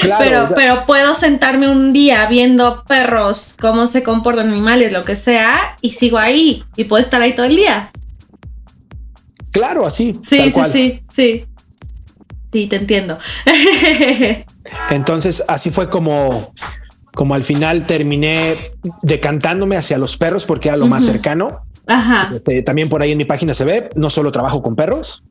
[0.00, 5.14] Claro, pero, pero puedo sentarme un día viendo perros, cómo se comportan animales, lo que
[5.14, 7.90] sea, y sigo ahí y puedo estar ahí todo el día.
[9.52, 10.18] Claro, así.
[10.22, 11.46] Sí, sí, sí, sí.
[12.52, 13.18] Sí, te entiendo.
[14.90, 16.52] Entonces, así fue como,
[17.14, 21.60] como al final terminé decantándome hacia los perros porque era lo más cercano.
[21.86, 22.32] Ajá.
[22.34, 25.22] Este, también por ahí en mi página se ve, no solo trabajo con perros,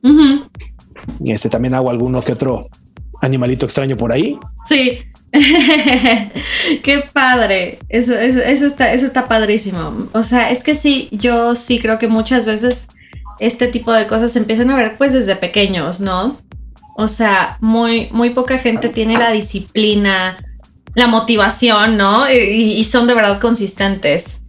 [1.20, 2.66] y este también hago alguno que otro
[3.22, 4.38] animalito extraño por ahí.
[4.68, 5.00] Sí.
[6.82, 7.78] Qué padre.
[7.88, 10.08] Eso, eso, eso, está, eso está padrísimo.
[10.12, 12.88] O sea, es que sí, yo sí creo que muchas veces
[13.38, 16.38] este tipo de cosas se empiezan a ver pues desde pequeños, ¿no?
[17.00, 20.38] O sea, muy, muy poca gente tiene la disciplina,
[20.94, 22.30] la motivación, ¿no?
[22.30, 24.42] Y, son de verdad consistentes.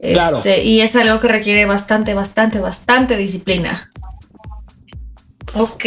[0.00, 0.38] Claro.
[0.38, 3.90] Este, y es algo que requiere bastante, bastante, bastante disciplina.
[5.54, 5.84] Ok.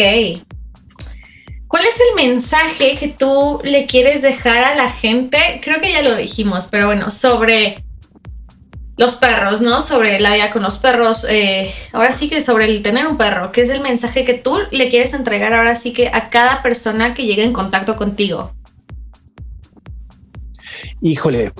[1.67, 5.61] ¿Cuál es el mensaje que tú le quieres dejar a la gente?
[5.63, 7.83] Creo que ya lo dijimos, pero bueno, sobre
[8.99, 9.79] los perros, ¿no?
[9.79, 11.25] Sobre la vida con los perros.
[11.29, 14.57] Eh, ahora sí que sobre el tener un perro, que es el mensaje que tú
[14.71, 18.51] le quieres entregar ahora sí que a cada persona que llegue en contacto contigo.
[21.01, 21.53] Híjole,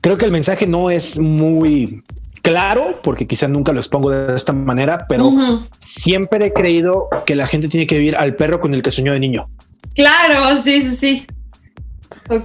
[0.00, 2.04] creo que el mensaje no es muy
[2.42, 5.32] claro, porque quizás nunca lo expongo de esta manera, pero
[5.80, 9.12] siempre he creído que la gente tiene que vivir al perro con el que soñó
[9.12, 9.50] de niño.
[9.96, 11.26] Claro, sí, sí, sí.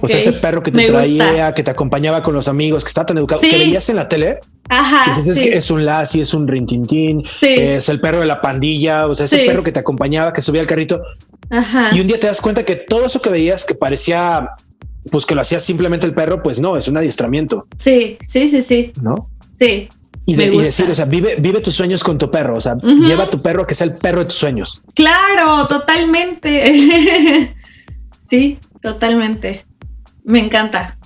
[0.00, 3.06] O sea, ese perro que te traía, que te acompañaba con los amigos, que está
[3.06, 4.40] tan educado, que veías en la tele.
[4.68, 5.22] Ajá.
[5.22, 9.06] Que es, que es un Lassie, es un Rintintín, es el perro de la pandilla,
[9.06, 11.02] o sea, ese perro que te acompañaba, que subía al carrito.
[11.50, 11.90] Ajá.
[11.92, 14.50] Y un día te das cuenta que todo eso que veías, que parecía,
[15.12, 17.66] pues que lo hacía simplemente el perro, pues no, es un adiestramiento.
[17.78, 18.92] Sí, sí, sí, sí.
[19.00, 19.30] ¿No?
[19.58, 19.88] Sí.
[20.28, 23.30] Y, decir, o sea, vive, vive tus sueños con tu perro, o sea, lleva a
[23.30, 24.82] tu perro que sea el perro de tus sueños.
[24.94, 27.54] Claro, totalmente.
[28.28, 29.64] sí, totalmente.
[30.26, 30.98] Me encanta.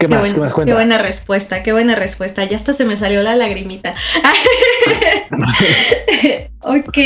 [0.00, 0.34] ¿Qué, más?
[0.34, 0.72] ¿Qué más cuenta?
[0.72, 2.44] Qué buena respuesta, qué buena respuesta.
[2.44, 3.94] Ya hasta se me salió la lagrimita.
[6.60, 6.98] ok.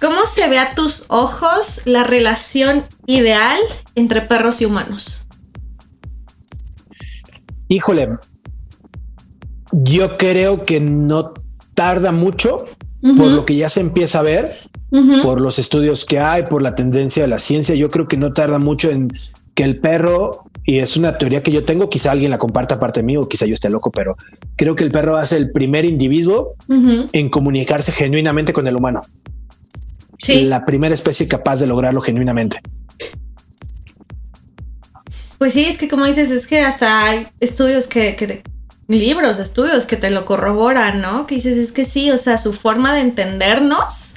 [0.00, 3.60] ¿Cómo se ve a tus ojos la relación ideal
[3.94, 5.28] entre perros y humanos?
[7.68, 8.08] Híjole,
[9.70, 11.32] yo creo que no
[11.74, 12.64] tarda mucho
[13.16, 14.58] por lo que ya se empieza a ver
[15.22, 17.74] por los estudios que hay, por la tendencia de la ciencia.
[17.74, 19.12] Yo creo que no tarda mucho en
[19.54, 23.00] que el perro, y es una teoría que yo tengo, quizá alguien la comparta aparte
[23.00, 24.16] de mí o quizá yo esté loco, pero
[24.56, 29.02] creo que el perro hace el primer individuo en comunicarse genuinamente con el humano.
[30.18, 30.44] Sí.
[30.44, 32.60] La primera especie capaz de lograrlo genuinamente.
[35.38, 38.42] Pues sí, es que como dices, es que hasta hay estudios que, que
[38.88, 41.26] libros, estudios que te lo corroboran, ¿no?
[41.26, 44.15] Que dices, es que sí, o sea, su forma de entendernos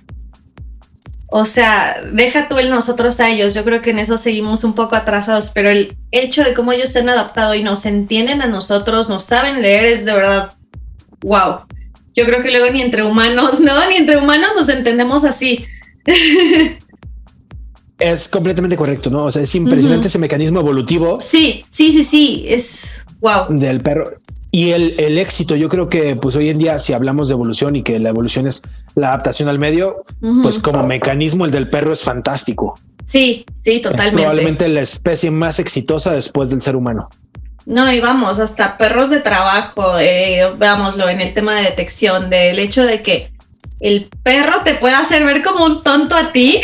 [1.32, 3.54] o sea, deja tú el nosotros a ellos.
[3.54, 6.92] Yo creo que en eso seguimos un poco atrasados, pero el hecho de cómo ellos
[6.92, 10.54] se han adaptado y nos entienden a nosotros, nos saben leer, es de verdad,
[11.22, 11.62] wow.
[12.16, 13.88] Yo creo que luego ni entre humanos, ¿no?
[13.90, 15.66] Ni entre humanos nos entendemos así.
[18.00, 19.26] Es completamente correcto, ¿no?
[19.26, 21.20] O sea, es impresionante ese mecanismo evolutivo.
[21.22, 23.48] Sí, sí, sí, sí, es wow.
[23.50, 24.20] Del perro.
[24.52, 27.84] Y el, éxito, yo creo que pues hoy en día, si hablamos de evolución y
[27.84, 28.64] que la evolución es
[28.96, 29.98] la adaptación al medio,
[30.42, 32.80] pues como mecanismo el del perro es fantástico.
[33.04, 34.08] Sí, sí, totalmente.
[34.08, 37.10] Es probablemente la especie más exitosa después del ser humano.
[37.68, 42.58] No, y vamos, hasta perros de trabajo, eh, veámoslo en el tema de detección, del
[42.58, 43.32] hecho de que
[43.80, 46.60] el perro te puede hacer ver como un tonto a ti.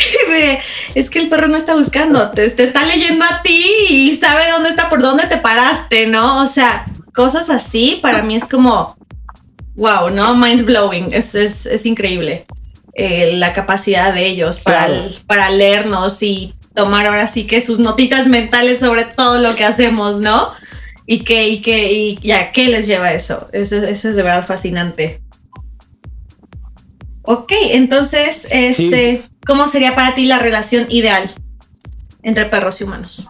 [0.96, 4.50] es que el perro no está buscando, te, te, está leyendo a ti y sabe
[4.50, 6.42] dónde está, por dónde te paraste, ¿no?
[6.42, 8.96] O sea, cosas así para mí es como,
[9.74, 10.36] wow, ¿no?
[10.36, 12.46] Mind blowing, es, es, increíble
[12.94, 18.28] eh, la capacidad de ellos para, para leernos y tomar ahora sí que sus notitas
[18.28, 20.50] mentales sobre todo lo que hacemos, ¿no?
[21.06, 23.48] Y que, y que, y, a qué les lleva eso.
[23.52, 25.22] Eso, eso es de verdad fascinante.
[27.22, 31.32] Ok, entonces, este, ¿cómo sería para ti la relación ideal
[32.22, 33.26] entre perros y humanos?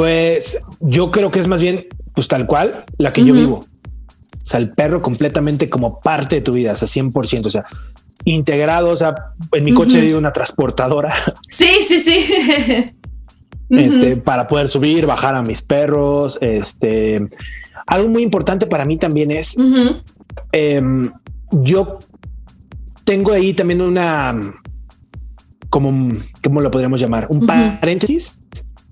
[0.00, 3.56] Pues yo creo que es más bien, pues tal cual, la que yo vivo.
[3.56, 7.66] O sea, el perro completamente como parte de tu vida, o sea, 100%, o sea,
[8.24, 9.14] integrado, o sea,
[9.52, 11.12] en mi coche vive una transportadora.
[11.50, 12.94] Sí, sí, sí.
[13.68, 17.28] este, para poder subir, bajar a mis perros, este,
[17.86, 19.54] algo muy importante para mí también es,
[20.52, 21.12] em,
[21.50, 21.98] yo
[23.04, 24.34] tengo ahí también una,
[25.68, 27.26] como, ¿cómo lo podríamos llamar?
[27.28, 28.40] Un paréntesis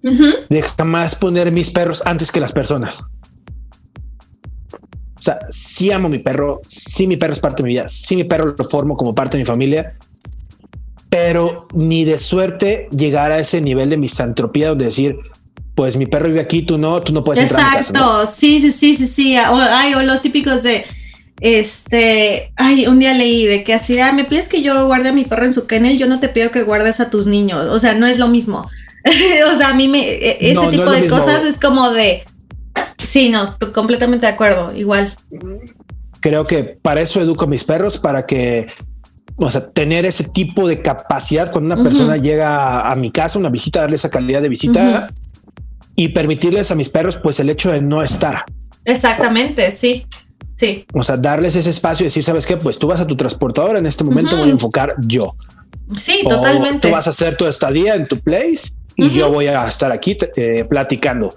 [0.02, 3.04] de jamás poner mis perros antes que las personas.
[5.18, 8.14] O sea, sí amo mi perro, sí mi perro es parte de mi vida, sí
[8.14, 9.96] mi perro lo formo como parte de mi familia,
[11.11, 15.16] pero ni de suerte llegar a ese nivel de misantropía donde decir,
[15.74, 18.26] pues mi perro vive aquí, tú no, tú no puedes entrar a mi casa.
[18.30, 19.37] sí, sí, sí, sí, sí.
[19.38, 20.84] O, ay, o los típicos de,
[21.40, 25.12] este, ay, un día leí de que así, ah, me pides que yo guarde a
[25.12, 27.78] mi perro en su kennel, yo no te pido que guardes a tus niños, o
[27.78, 28.68] sea, no es lo mismo.
[29.52, 32.24] o sea, a mí me, e, ese tipo de cosas es como de,
[32.98, 35.14] sí, no, completamente de acuerdo, igual.
[36.20, 38.66] Creo que para eso educo a mis perros, para que,
[39.37, 43.50] o sea, tener ese tipo de capacidad cuando una persona llega a, mi casa, una
[43.50, 45.08] visita, darle esa calidad de visita
[45.94, 48.44] y permitirles a mis perros, pues el hecho de no estar.
[48.84, 50.06] Exactamente, sí.
[50.52, 50.84] Sí.
[50.92, 52.56] O sea, darles ese espacio y decir, ¿sabes qué?
[52.56, 55.37] Pues tú vas a tu transportadora, en este momento voy a enfocar yo.
[55.96, 56.88] Sí, totalmente.
[56.88, 60.16] Tú vas a hacer tu estadía en tu place y yo voy a estar aquí
[60.37, 61.32] eh, platicando.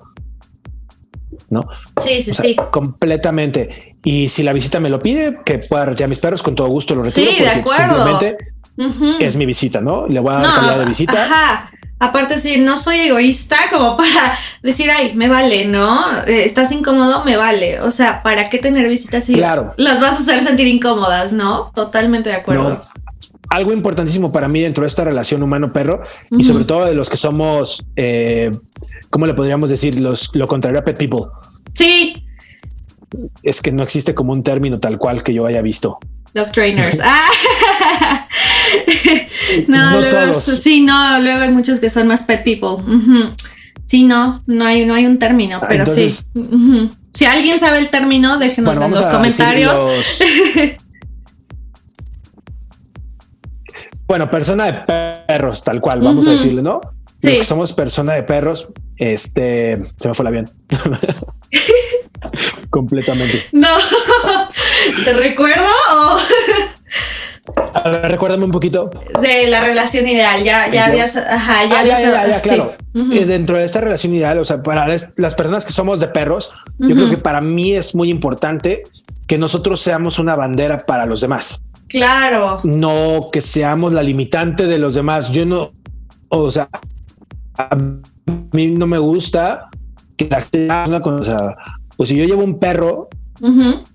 [1.49, 1.67] ¿No?
[1.97, 2.55] Sí, sí, sí.
[2.71, 3.95] Completamente.
[4.03, 6.95] Y si la visita me lo pide, que pueda retirar mis perros, con todo gusto
[6.95, 7.31] lo retiro.
[7.31, 8.05] Sí, de acuerdo.
[8.05, 8.37] Simplemente
[9.19, 10.07] es mi visita, ¿no?
[10.07, 11.25] Le voy a dar calidad de visita.
[11.25, 11.71] Ajá.
[11.99, 16.03] Aparte, sí, no soy egoísta como para decir, ay, me vale, ¿no?
[16.25, 17.79] Eh, estás incómodo, me vale.
[17.81, 19.65] O sea, ¿para qué tener visitas si Claro.
[19.77, 21.71] las vas a hacer sentir incómodas, no?
[21.75, 22.69] Totalmente de acuerdo.
[22.69, 22.79] No.
[23.51, 27.17] Algo importantísimo para mí dentro de esta relación humano-perro y sobre todo de los que
[27.17, 28.49] somos, eh,
[29.09, 29.99] ¿cómo le podríamos decir?
[29.99, 31.21] Los, lo contrario a pet people.
[31.73, 32.25] Sí,
[33.43, 35.99] Es que no existe como un término tal cual que yo haya visto.
[36.33, 36.97] dog trainers.
[37.03, 37.27] ah.
[39.67, 40.43] no, No luego, todos.
[40.45, 42.81] sí, no, luego hay muchos que son más pet people.
[43.83, 46.89] Sí, no, no hay, no hay un término, Ah, pero entonces- sí.
[47.13, 49.73] Si alguien sabe el término, déjenos Bueno, en los comentarios.
[49.73, 50.77] los-
[54.11, 54.73] bueno, persona de
[55.25, 56.81] perros, tal cual, vamos a decirle, ¿no?
[57.21, 57.29] Sí.
[57.29, 60.49] Los que somos persona de perros, este, se me fue el avión.
[62.69, 63.45] Completamente.
[63.53, 63.69] No,
[65.05, 65.63] ¿te recuerdo
[65.95, 66.17] o
[67.73, 68.91] A ver, recuérdame un poquito.
[69.21, 70.43] de la relación ideal?
[70.43, 72.49] Ya, ya habías, ajá, ya Ah, ya, ya, ya, ya, sí.
[72.49, 72.73] claro.
[73.13, 76.51] Eh, Dentro de esta relación ideal, o sea, para las, personas que somos de perros,
[76.79, 78.83] yo creo que para mí es muy importante
[79.27, 84.79] que nosotros seamos una bandera para los demás, Claro, no que seamos la limitante de
[84.79, 85.29] los demás.
[85.29, 85.73] Yo no,
[86.29, 86.69] o sea,
[87.57, 87.75] a
[88.53, 89.69] mí no me gusta
[90.15, 91.55] que la gente haga una cosa.
[91.97, 93.09] Pues si yo llevo un perro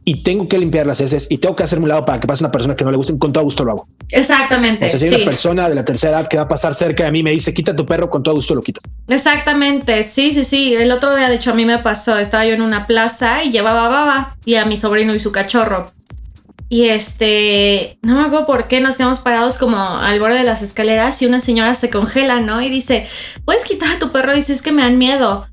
[0.05, 2.43] y tengo que limpiar las heces y tengo que hacerme un lado para que pase
[2.43, 3.89] una persona que no le guste, con todo gusto lo hago.
[4.11, 4.85] exactamente.
[4.85, 5.17] O sea, si hay sí.
[5.17, 7.55] una persona de la tercera edad que va a pasar cerca de mí me dice
[7.55, 8.81] quita tu perro, con todo gusto lo quito.
[9.09, 10.75] Exactamente, sí, sí, sí.
[10.75, 13.51] El otro día, de hecho, a mí me pasó, estaba yo en una plaza y
[13.51, 15.87] llevaba baba y a mi sobrino y su cachorro.
[16.69, 20.63] Y este, no me acuerdo por qué nos quedamos parados como al borde de las
[20.63, 22.61] escaleras y una señora se congela, ¿no?
[22.61, 23.09] Y dice,
[23.45, 24.35] ¿puedes quitar a tu perro?
[24.35, 25.47] Y es que me dan miedo.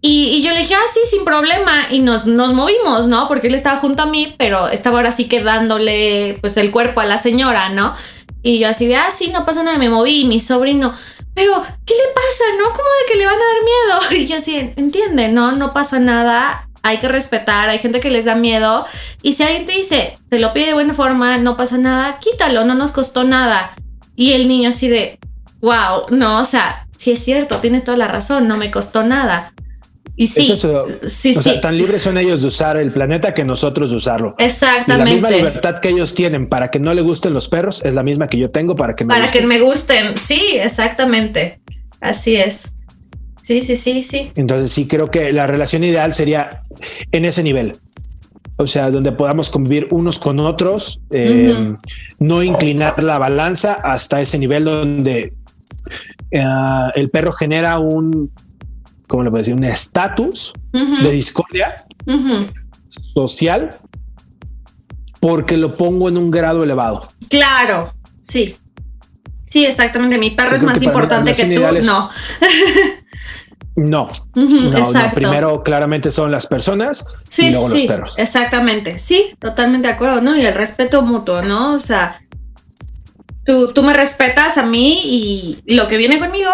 [0.00, 1.86] Y, y yo le dije, ah, sí, sin problema.
[1.90, 3.26] Y nos, nos movimos, ¿no?
[3.26, 7.00] Porque él estaba junto a mí, pero estaba ahora sí que dándole pues el cuerpo
[7.00, 7.94] a la señora, ¿no?
[8.42, 10.24] Y yo así de, ah, sí, no pasa nada, me moví.
[10.24, 10.94] Mi sobrino,
[11.36, 12.44] pero, ¿qué le pasa?
[12.58, 12.64] ¿No?
[12.70, 14.22] ¿Cómo de que le van a dar miedo?
[14.22, 16.66] Y yo así, entiende, no, no pasa nada.
[16.86, 18.86] Hay que respetar, hay gente que les da miedo.
[19.22, 22.64] Y si alguien te dice, te lo pide de buena forma, no pasa nada, quítalo,
[22.64, 23.74] no nos costó nada.
[24.14, 25.18] Y el niño así de,
[25.60, 29.52] wow, no, o sea, sí es cierto, tienes toda la razón, no me costó nada.
[30.18, 33.34] Y sí, Eso sí, O sí, sea, tan libres son ellos de usar el planeta
[33.34, 34.34] que nosotros de usarlo.
[34.38, 34.42] Y
[34.86, 35.30] la misma exactamente.
[35.30, 38.38] libertad que ellos tienen para que no le gusten los perros es la misma que
[38.38, 39.48] yo tengo para que me Para que gusten.
[39.48, 41.60] me gusten, sí, exactamente.
[42.00, 42.72] Así es.
[43.46, 44.32] Sí, sí, sí, sí.
[44.34, 46.62] Entonces sí creo que la relación ideal sería
[47.12, 47.76] en ese nivel.
[48.58, 51.74] O sea, donde podamos convivir unos con otros, eh,
[52.18, 55.34] no inclinar la balanza hasta ese nivel donde
[56.30, 56.42] eh,
[56.94, 58.32] el perro genera un,
[59.06, 59.54] ¿cómo le puedo decir?
[59.54, 61.76] Un estatus de discordia
[63.14, 63.78] social
[65.20, 67.08] porque lo pongo en un grado elevado.
[67.28, 68.56] Claro, sí.
[69.44, 70.18] Sí, exactamente.
[70.18, 71.64] Mi perro es más importante que tú.
[71.76, 72.10] es- No.
[73.76, 78.18] No, no, no, primero claramente son las personas Sí, y luego los sí, perros.
[78.18, 78.98] Exactamente.
[78.98, 80.34] Sí, totalmente de acuerdo, ¿no?
[80.34, 81.74] Y el respeto mutuo, ¿no?
[81.74, 82.22] O sea,
[83.44, 86.50] tú, tú me respetas a mí y lo que viene conmigo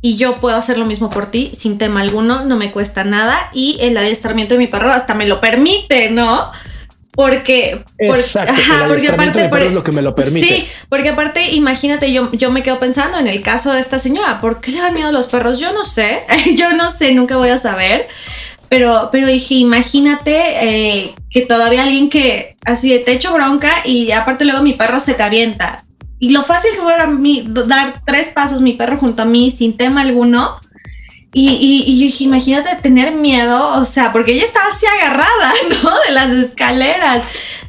[0.00, 3.50] y yo puedo hacer lo mismo por ti sin tema alguno, no me cuesta nada
[3.52, 6.50] y el adiestramiento de mi perro hasta me lo permite, ¿no?
[7.18, 10.02] Porque, por- Exacto, ajá, el porque adiestramiento aparte de por- perro es lo que me
[10.02, 10.46] lo permite.
[10.46, 14.40] Sí, porque aparte, imagínate, yo, yo me quedo pensando en el caso de esta señora,
[14.40, 15.58] ¿por qué le dan miedo a los perros?
[15.58, 16.22] Yo no sé,
[16.54, 18.06] yo no sé, nunca voy a saber.
[18.68, 24.12] Pero, pero dije, imagínate eh, que todavía alguien que así de te echo bronca y
[24.12, 25.84] aparte luego mi perro se te avienta.
[26.20, 29.50] Y lo fácil que fuera a mí dar tres pasos mi perro junto a mí
[29.50, 30.60] sin tema alguno.
[31.32, 35.52] Y, y, y yo dije, imagínate tener miedo, o sea, porque ella estaba así agarrada,
[35.82, 35.90] ¿no?
[36.06, 37.24] De las escaleras.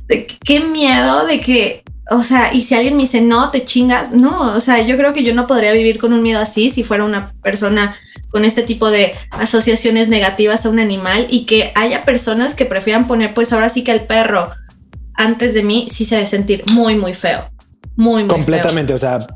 [0.08, 4.12] De qué miedo de que, o sea, y si alguien me dice, no, te chingas,
[4.12, 6.84] no, o sea, yo creo que yo no podría vivir con un miedo así si
[6.84, 7.96] fuera una persona
[8.30, 13.08] con este tipo de asociaciones negativas a un animal y que haya personas que prefieran
[13.08, 14.52] poner, pues ahora sí que el perro
[15.20, 17.50] antes de mí, sí se debe sentir muy, muy feo.
[17.98, 19.28] Muy, muy Completamente, o sea, feo.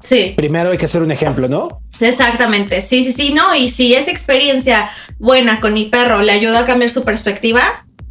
[0.00, 0.32] Sí.
[0.36, 1.82] primero hay que hacer un ejemplo, ¿no?
[2.00, 6.60] Exactamente, sí, sí, sí, no, y si esa experiencia buena con mi perro le ayuda
[6.60, 7.62] a cambiar su perspectiva,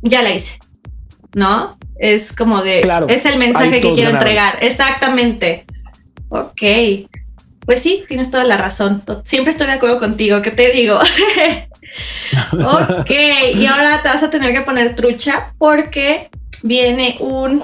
[0.02, 0.60] ya la hice,
[1.34, 1.78] ¿no?
[1.98, 5.66] Es como de, Claro, es el mensaje que quiero entregar, exactamente.
[6.30, 6.62] Ok,
[7.66, 11.00] pues sí, tienes toda la razón, siempre estoy de acuerdo contigo, ¿qué te digo?
[12.54, 13.12] ok,
[13.56, 16.30] y ahora te vas a tener que poner trucha porque
[16.64, 17.64] viene un.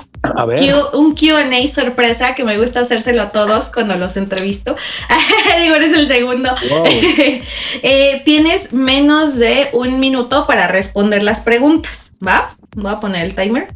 [0.58, 4.76] Q- un QA sorpresa que me gusta hacérselo a todos cuando los entrevisto.
[5.62, 6.50] Digo, eres el segundo.
[6.70, 6.86] Wow.
[7.84, 12.56] Eh, tienes menos de un minuto para responder las preguntas, ¿va?
[12.76, 13.76] Voy a poner el timer.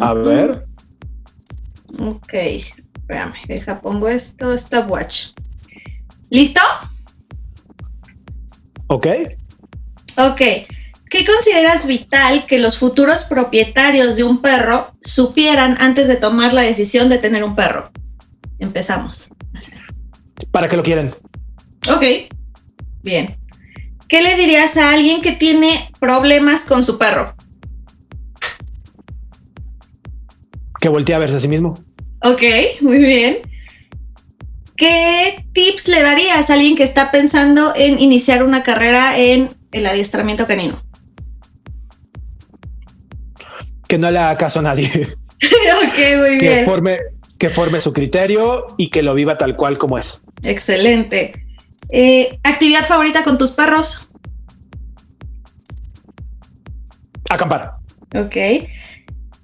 [0.00, 0.66] A ver.
[1.98, 5.28] Ok, espérame, deja, pongo esto, stopwatch.
[6.28, 6.60] ¿Listo?
[8.88, 9.06] Ok.
[10.16, 10.40] Ok.
[11.14, 16.62] ¿Qué consideras vital que los futuros propietarios de un perro supieran antes de tomar la
[16.62, 17.92] decisión de tener un perro?
[18.58, 19.28] Empezamos.
[20.50, 21.12] ¿Para qué lo quieren?
[21.88, 22.02] Ok.
[23.04, 23.38] Bien.
[24.08, 27.36] ¿Qué le dirías a alguien que tiene problemas con su perro?
[30.80, 31.78] Que voltee a verse a sí mismo.
[32.24, 32.42] Ok,
[32.80, 33.38] muy bien.
[34.76, 39.86] ¿Qué tips le darías a alguien que está pensando en iniciar una carrera en el
[39.86, 40.82] adiestramiento canino?
[43.94, 44.88] Que no le haga caso a nadie.
[45.38, 46.64] ok, muy que bien.
[46.64, 46.98] forme,
[47.38, 50.20] que forme su criterio y que lo viva tal cual como es.
[50.42, 51.46] Excelente.
[51.90, 54.08] Eh, ¿Actividad favorita con tus perros?
[57.30, 57.76] Acampar.
[58.16, 58.34] Ok.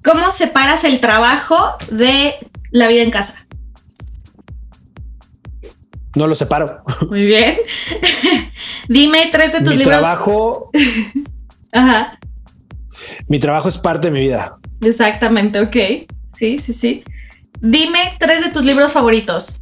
[0.03, 2.35] ¿Cómo separas el trabajo de
[2.73, 3.47] la vida en casa?
[6.17, 6.83] No lo separo.
[7.09, 7.57] Muy bien.
[8.89, 10.01] Dime tres de tus mi libros.
[10.01, 10.73] trabajo,
[11.73, 12.19] Ajá.
[13.31, 14.59] Mi trabajo es parte de mi vida.
[14.83, 15.77] Exactamente, ok.
[16.37, 17.05] Sí, sí, sí.
[17.61, 19.61] Dime tres de tus libros favoritos.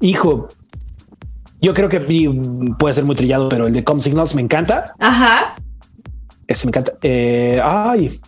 [0.00, 0.48] Hijo,
[1.60, 2.00] yo creo que
[2.78, 4.94] puede ser muy trillado, pero el de Com Signals me encanta.
[5.00, 5.56] Ajá.
[6.46, 6.92] Ese me encanta.
[7.02, 8.20] Eh, ay,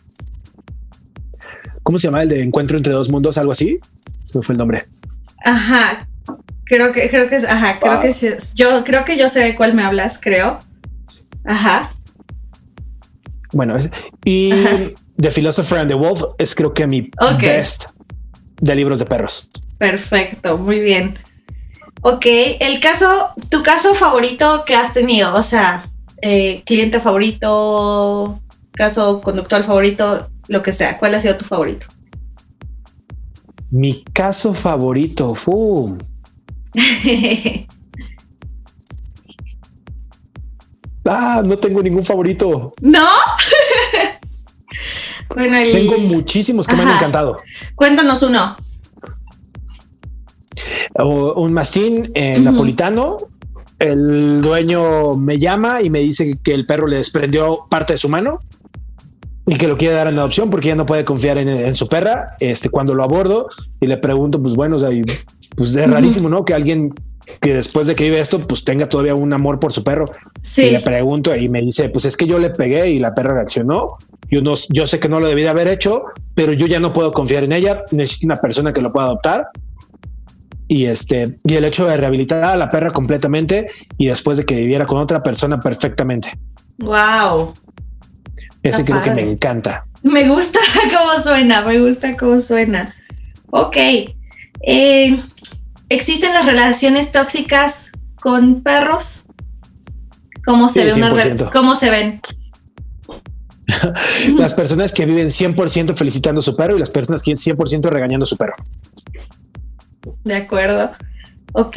[1.82, 3.38] ¿cómo se llama el de Encuentro entre dos mundos?
[3.38, 3.78] Algo así.
[4.24, 4.86] Se me fue el nombre.
[5.44, 6.08] Ajá.
[6.64, 8.00] Creo que, creo que es, ajá, creo Ah.
[8.02, 10.58] que sí es- Yo creo que yo sé de cuál me hablas, creo.
[11.44, 11.90] Ajá.
[13.52, 13.76] Bueno,
[14.24, 14.52] y.
[15.20, 17.42] The Philosopher and the Wolf es creo que mi Ok.
[17.42, 17.84] best
[18.62, 19.50] de libros de perros.
[19.76, 21.14] Perfecto, muy bien.
[22.00, 22.24] Ok,
[22.58, 25.90] el caso, tu caso favorito que has tenido, o sea,
[26.22, 28.40] eh, cliente favorito,
[28.72, 31.86] caso conductual favorito, lo que sea, ¿cuál ha sido tu favorito?
[33.70, 35.34] Mi caso favorito.
[35.34, 35.98] fu,
[41.04, 42.74] Ah, no tengo ningún favorito.
[42.80, 43.06] ¿No?
[45.34, 47.36] bueno, el- Tengo muchísimos que me han encantado.
[47.74, 48.56] cuéntanos uno.
[50.98, 53.18] O- un mastín eh, napolitano.
[53.78, 58.10] El dueño me llama y me dice que el perro le desprendió parte de su
[58.10, 58.38] mano
[59.46, 61.88] y que lo quiere dar en adopción porque ya no puede confiar en, en su
[61.88, 62.36] perra.
[62.40, 63.48] Este, cuando lo abordo
[63.80, 64.90] y le pregunto, pues bueno, o sea,
[65.60, 66.42] pues es rarísimo, ¿no?
[66.42, 66.88] Que alguien
[67.42, 70.06] que después de que vive esto, pues tenga todavía un amor por su perro.
[70.08, 73.14] Y Sí, le pregunto y me dice, pues es que yo le pegué y la
[73.14, 73.98] perra reaccionó.
[74.30, 76.04] Yo no, yo sé que no lo debí de haber hecho,
[76.34, 77.84] pero yo ya no puedo confiar en ella.
[77.90, 79.48] Necesito una persona que lo pueda adoptar.
[80.66, 83.66] Y este, y el hecho de rehabilitar a la perra completamente
[83.98, 86.30] y después de que viviera con otra persona perfectamente.
[86.78, 87.52] wow.
[88.62, 89.84] Ese creo que me encanta.
[90.02, 92.94] Me gusta cómo suena, me gusta cómo suena.
[93.50, 93.76] Ok.
[94.62, 95.22] eh,
[95.90, 99.24] ¿Existen las relaciones tóxicas con perros?
[100.44, 101.50] ¿Cómo se Sí, ve una re- 100%.
[101.52, 102.20] ¿Cómo se ven?
[104.36, 108.24] Las personas que viven 100% felicitando a su perro y las personas que 100% regañando
[108.24, 108.54] a su perro.
[110.24, 110.90] De acuerdo.
[111.52, 111.76] Ok.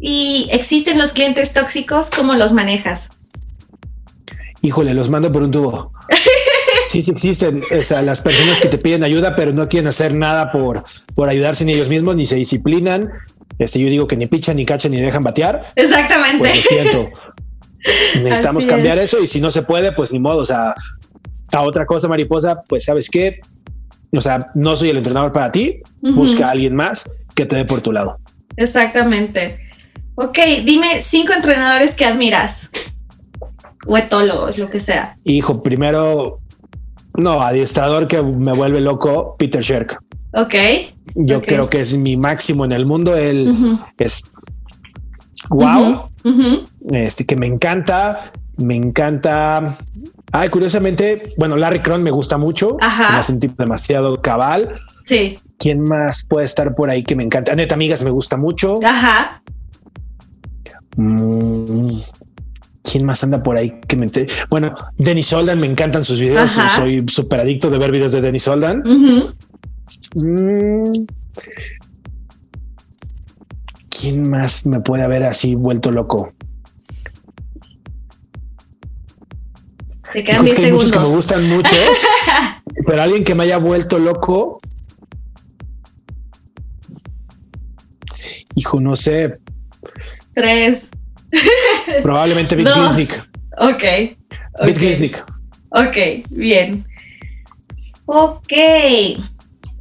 [0.00, 2.08] ¿Y existen los clientes tóxicos?
[2.10, 3.08] ¿Cómo los manejas?
[4.62, 5.92] Híjole, los mando por un tubo.
[6.92, 10.14] Sí, sí existen o sea, las personas que te piden ayuda, pero no quieren hacer
[10.14, 10.84] nada por,
[11.14, 13.08] por ayudarse ni ellos mismos, ni se disciplinan.
[13.58, 15.72] Este, yo digo que ni pichan, ni cachan, ni dejan batear.
[15.74, 16.36] Exactamente.
[16.36, 17.08] Pues lo siento.
[18.22, 19.04] Necesitamos Así cambiar es.
[19.04, 20.40] eso y si no se puede, pues ni modo.
[20.40, 20.74] O sea,
[21.52, 23.40] a otra cosa, mariposa, pues sabes qué,
[24.14, 25.80] o sea, no soy el entrenador para ti.
[26.02, 28.18] Busca a alguien más que te dé por tu lado.
[28.58, 29.60] Exactamente.
[30.16, 32.68] Ok, dime cinco entrenadores que admiras.
[33.86, 35.16] O etólogos, lo que sea.
[35.24, 36.41] Hijo, primero,
[37.16, 40.02] no, adiestrador que me vuelve loco, Peter Sherk.
[40.34, 40.54] Ok.
[41.14, 43.16] Yo creo que es mi máximo en el mundo.
[43.16, 43.54] Él
[43.98, 44.22] es
[45.50, 46.04] wow,
[46.90, 49.76] este que me encanta, me encanta.
[50.32, 52.78] Ay, curiosamente, bueno, Larry Cron me gusta mucho.
[52.80, 53.18] Ajá.
[53.18, 54.80] Hace un tipo demasiado cabal.
[55.04, 55.38] Sí.
[55.58, 57.54] ¿Quién más puede estar por ahí que me encanta?
[57.54, 58.80] Neta Amigas me gusta mucho.
[58.82, 59.42] Ajá.
[60.96, 61.98] Mm,
[62.82, 66.58] ¿Quién más anda por ahí que me ente- Bueno, Dennis Soldan, me encantan sus videos.
[66.58, 66.76] Ajá.
[66.80, 68.46] Soy súper adicto de ver videos de Dennis.
[68.48, 69.32] Ujú.
[70.14, 70.90] Mm.
[73.88, 76.32] ¿Quién más me puede haber así vuelto loco?
[80.12, 81.76] Te quedan Híjole, es 10 que hay muchos que me gustan mucho,
[82.86, 84.60] pero alguien que me haya vuelto loco.
[88.54, 89.34] Hijo, no sé,
[90.34, 90.88] Tres.
[92.02, 92.94] probablemente Big Dos.
[92.94, 93.30] Glisnik.
[93.58, 93.82] Ok.
[94.64, 94.78] Big ok.
[94.78, 95.24] Glisnik.
[95.70, 95.96] Ok,
[96.30, 96.86] bien.
[98.04, 98.52] Ok.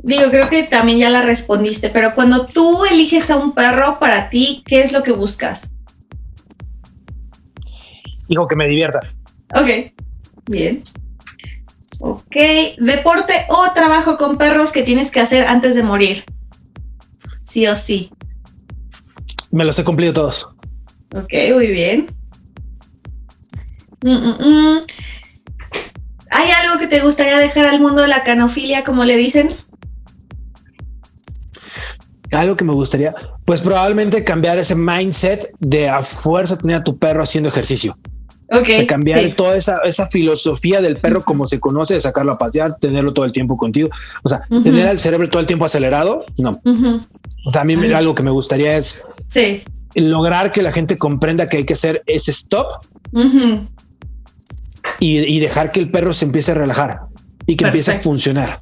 [0.04, 4.30] digo, creo que también ya la respondiste, pero cuando tú eliges a un perro para
[4.30, 5.70] ti, ¿qué es lo que buscas?
[8.30, 9.00] Hijo, que me divierta.
[9.54, 9.94] Ok,
[10.50, 10.84] bien.
[12.00, 12.36] Ok,
[12.78, 16.24] deporte o trabajo con perros que tienes que hacer antes de morir.
[17.40, 18.12] Sí o sí.
[19.52, 20.50] Me los he cumplido todos.
[21.14, 22.08] Ok, muy bien.
[24.04, 24.82] Mm, mm, mm.
[26.32, 29.50] ¿Hay algo que te gustaría dejar al mundo de la canofilia, como le dicen?
[32.32, 36.98] Algo que me gustaría, pues probablemente cambiar ese mindset de a fuerza tener a tu
[36.98, 37.98] perro haciendo ejercicio.
[38.50, 38.62] Ok.
[38.62, 39.34] O sea, cambiar sí.
[39.34, 43.26] toda esa, esa filosofía del perro como se conoce, de sacarlo a pasear, tenerlo todo
[43.26, 43.90] el tiempo contigo.
[44.24, 46.62] O sea, tener al cerebro todo el tiempo acelerado, no.
[47.46, 49.64] O sea, a mí algo que me gustaría es Sí.
[49.96, 52.68] Lograr que la gente comprenda que hay que hacer ese stop
[55.00, 57.02] y, y dejar que el perro se empiece a relajar
[57.46, 58.58] y que empiece a funcionar.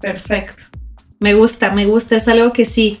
[0.00, 0.64] Perfecto.
[1.20, 2.16] Me gusta, me gusta.
[2.16, 3.00] Es algo que sí,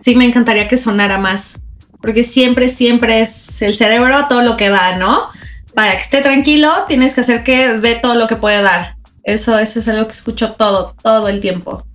[0.00, 1.54] sí me encantaría que sonara más.
[2.00, 5.28] Porque siempre, siempre es el cerebro todo lo que da, ¿no?
[5.74, 8.96] Para que esté tranquilo, tienes que hacer que dé todo lo que puede dar.
[9.24, 11.86] Eso, eso es algo que escucho todo, todo el tiempo.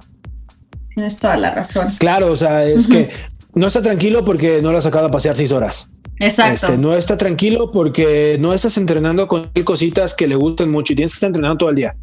[0.94, 1.96] Tienes toda la razón.
[1.98, 3.10] Claro, o sea, es que
[3.56, 5.90] no está tranquilo porque no lo has sacado a pasear seis horas.
[6.20, 6.68] Exacto.
[6.68, 10.94] Este, no está tranquilo porque no estás entrenando con él cositas que le gustan mucho
[10.94, 11.96] y tienes que estar entrenando todo el día,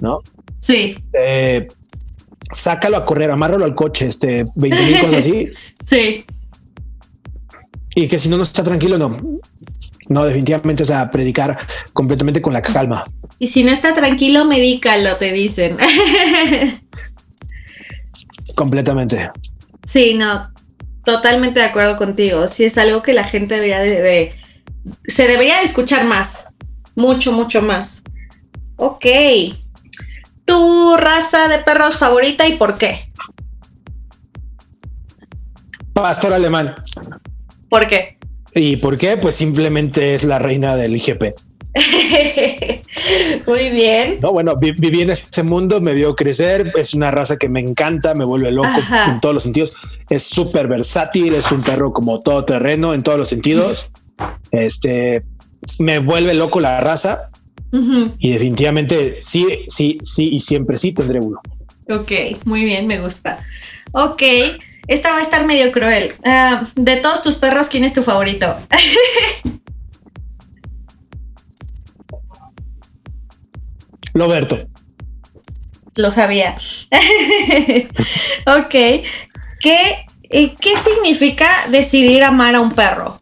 [0.00, 0.20] ¿no?
[0.58, 1.66] Sí, Eh,
[2.52, 5.48] sácalo a correr, amárralo al coche, este, 20 mil cosas así.
[5.86, 6.24] sí.
[7.94, 9.16] Y que si no, no está tranquilo, no.
[10.08, 11.56] No, definitivamente, o sea, predicar
[11.92, 13.02] completamente con la calma.
[13.38, 15.76] Y si no está tranquilo, medícalo, te dicen.
[18.56, 19.30] Completamente.
[19.84, 20.50] Sí, no,
[21.04, 22.48] totalmente de acuerdo contigo.
[22.48, 24.34] Sí es algo que la gente debería de, de-
[25.06, 26.46] se debería de escuchar más,
[26.94, 28.02] mucho, mucho más.
[28.76, 29.04] Ok.
[30.44, 33.12] ¿Tu raza de perros favorita y por qué?
[35.92, 36.74] Pastor alemán.
[37.68, 38.18] ¿Por qué?
[38.54, 39.16] ¿Y por qué?
[39.16, 41.34] Pues simplemente es la reina del IGP.
[43.46, 44.18] Muy bien.
[44.20, 47.60] No, bueno, vi- viví en ese mundo, me vio crecer, es una raza que me
[47.60, 49.06] encanta, me vuelve loco Ajá.
[49.06, 49.76] en todos los sentidos.
[50.08, 53.90] Es súper versátil, es un perro como todoterreno en todos los sentidos.
[54.50, 55.22] Este
[55.78, 57.18] me vuelve loco la raza
[58.18, 61.40] y definitivamente sí, sí, sí y siempre sí tendré uno.
[61.88, 62.10] Ok,
[62.44, 63.44] muy bien, me gusta.
[63.92, 64.22] Ok,
[64.88, 66.12] esta va a estar medio cruel.
[66.24, 68.56] Ah, de todos tus perros, ¿quién es tu favorito?
[74.14, 74.58] Loberto.
[75.96, 76.56] Lo sabía.
[78.46, 78.70] ok.
[78.70, 83.18] ¿Qué, eh, ¿Qué significa decidir amar a un perro?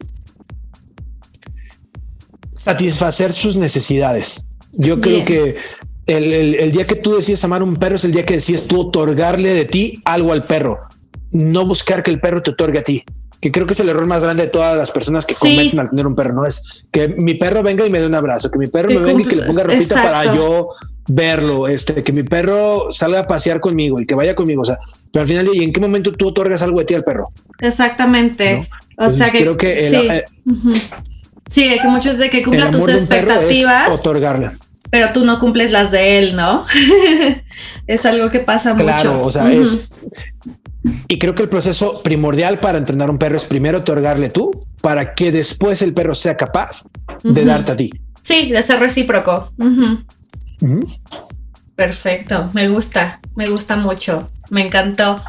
[2.55, 4.43] satisfacer sus necesidades.
[4.73, 5.23] Yo Bien.
[5.23, 5.57] creo que
[6.07, 8.33] el, el- el día que tú decides amar a un perro es el día que
[8.35, 10.77] decides tú otorgarle de ti algo al perro,
[11.31, 13.03] no buscar que el perro te otorgue a ti.
[13.41, 15.55] Que creo que es el error más grande de todas las personas que Sí.
[15.55, 16.33] cometen al tener un perro.
[16.33, 18.99] No es que mi perro venga y me dé un abrazo, que mi perro Que
[18.99, 20.69] me venga y que le ponga ropita para yo
[21.07, 24.61] verlo, este, que mi perro salga a pasear conmigo y que vaya conmigo.
[24.63, 24.77] O sea,
[25.11, 27.31] pero al final, ¿y en qué momento tú otorgas algo de ti al perro?
[27.59, 28.67] Exactamente.
[28.97, 30.07] O Entonces, sea que, creo que el, sí.
[30.09, 30.25] eh.
[31.47, 34.51] Sí, que muchos de que cumpla tus de expectativas, otorgarle.
[34.91, 36.65] pero tú no cumples las de él, ¿no?
[37.87, 39.25] es algo que pasa Claro, mucho.
[39.27, 39.89] o sea, es.
[41.07, 44.51] Y creo que el proceso primordial para entrenar a un perro es primero otorgarle tú
[44.81, 46.83] para que después el perro sea capaz
[47.23, 47.91] de darte a ti.
[48.21, 49.51] Sí, de ser recíproco.
[51.75, 55.19] Perfecto, me gusta, me gusta mucho, me encantó.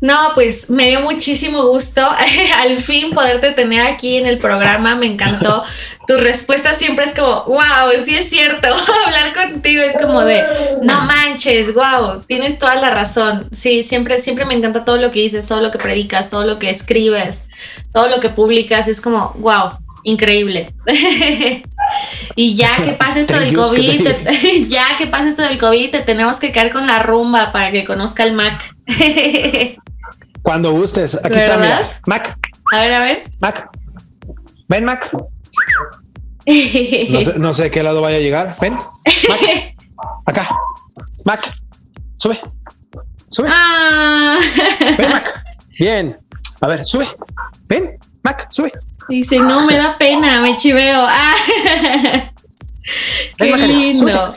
[0.00, 2.08] No, pues me dio muchísimo gusto
[2.56, 5.62] al fin poderte tener aquí en el programa, me encantó.
[6.06, 8.66] Tu respuesta siempre es como, wow, sí es cierto,
[9.06, 10.42] hablar contigo es como de,
[10.82, 13.48] no manches, wow, tienes toda la razón.
[13.52, 16.58] Sí, siempre, siempre me encanta todo lo que dices, todo lo que predicas, todo lo
[16.58, 17.46] que escribes,
[17.92, 20.74] todo lo que publicas, es como, wow, increíble.
[22.36, 26.00] Y ya que pase esto del COVID, te- ya que pase esto del COVID, te
[26.00, 28.62] tenemos que caer con la rumba para que conozca el Mac.
[30.42, 31.14] Cuando gustes.
[31.16, 31.80] Aquí está, ¿Verdad?
[31.84, 32.00] mira.
[32.06, 32.38] Mac,
[32.72, 33.30] a ver, a ver.
[33.40, 33.68] Mac.
[34.68, 35.10] Ven, Mac.
[36.46, 38.56] No sé, no sé qué lado vaya a llegar.
[38.60, 38.74] Ven.
[39.28, 39.72] Mac.
[40.26, 40.48] Acá.
[41.26, 41.52] Mac.
[42.16, 42.38] Sube.
[43.28, 43.48] Sube.
[43.52, 44.38] Ah.
[44.98, 45.44] Ven, Mac.
[45.78, 46.18] Bien.
[46.62, 47.06] A ver, sube.
[47.68, 47.98] Ven.
[48.22, 48.72] Mac, sube.
[49.08, 51.06] Dice, no, me da pena, me chiveo.
[51.08, 51.34] Ah.
[53.38, 54.36] Qué Macario, lindo.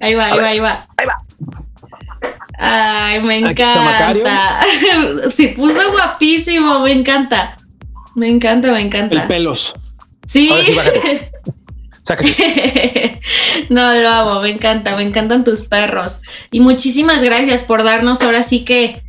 [0.00, 0.86] Ahí va, ahí va, ahí va.
[0.96, 1.26] ahí va.
[2.58, 4.64] Ay, me encanta.
[5.34, 7.56] Se puso guapísimo, me encanta.
[8.14, 9.28] Me encanta, me El encanta.
[9.28, 9.74] pelos.
[10.26, 10.48] Sí.
[10.50, 11.32] Ahora sí, bájate.
[13.68, 16.22] no, lo amo, me encanta, me encantan tus perros.
[16.50, 19.02] Y muchísimas gracias por darnos ahora sí que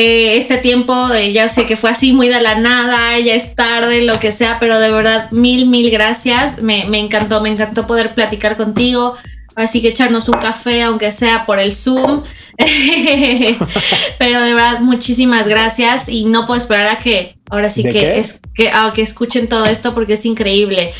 [0.00, 3.54] eh, este tiempo, eh, ya sé que fue así muy de la nada, ya es
[3.54, 6.62] tarde, lo que sea, pero de verdad, mil, mil gracias.
[6.62, 9.16] Me, me encantó, me encantó poder platicar contigo.
[9.56, 12.22] Así que echarnos un café, aunque sea por el Zoom.
[14.18, 18.40] Pero de verdad, muchísimas gracias y no puedo esperar a que ahora sí que, es,
[18.54, 20.94] que, a que escuchen todo esto porque es increíble.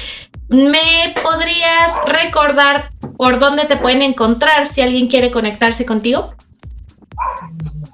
[0.49, 6.35] ¿Me podrías recordar por dónde te pueden encontrar si alguien quiere conectarse contigo?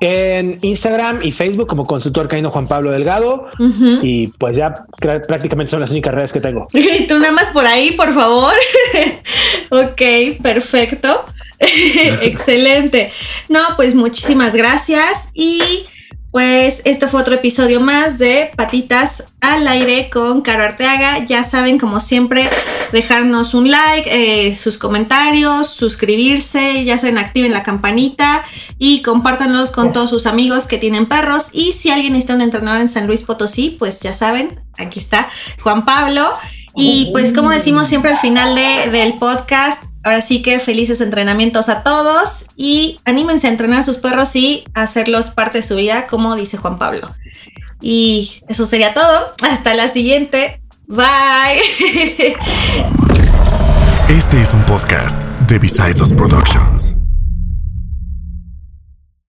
[0.01, 3.49] En Instagram y Facebook como consultor caíno Juan Pablo Delgado.
[4.03, 6.67] Y pues ya prácticamente son las únicas redes que tengo.
[7.09, 8.53] Tú nada más por ahí, por favor.
[9.71, 11.25] ok, perfecto.
[11.59, 13.13] Excelente.
[13.49, 15.87] No, pues muchísimas gracias y
[16.37, 21.25] pues esto fue otro episodio más de Patitas al aire con Caro Arteaga.
[21.25, 22.51] Ya saben, como siempre,
[22.93, 28.45] dejarnos un like, eh, sus comentarios, suscribirse, ya saben, activen la campanita
[28.77, 31.49] y compártanlos con todos sus amigos que tienen perros.
[31.53, 35.31] Y si alguien necesita un entrenador en San Luis Potosí, pues ya saben, aquí está
[35.63, 36.35] Juan Pablo.
[36.75, 41.83] Y pues como decimos siempre al final del podcast, Ahora sí que felices entrenamientos a
[41.83, 46.37] todos y anímense a entrenar a sus perros y hacerlos parte de su vida, como
[46.37, 47.13] dice Juan Pablo.
[47.81, 49.35] Y eso sería todo.
[49.43, 50.61] Hasta la siguiente.
[50.87, 51.07] Bye.
[54.09, 56.76] Este es un podcast de Visaidos Production.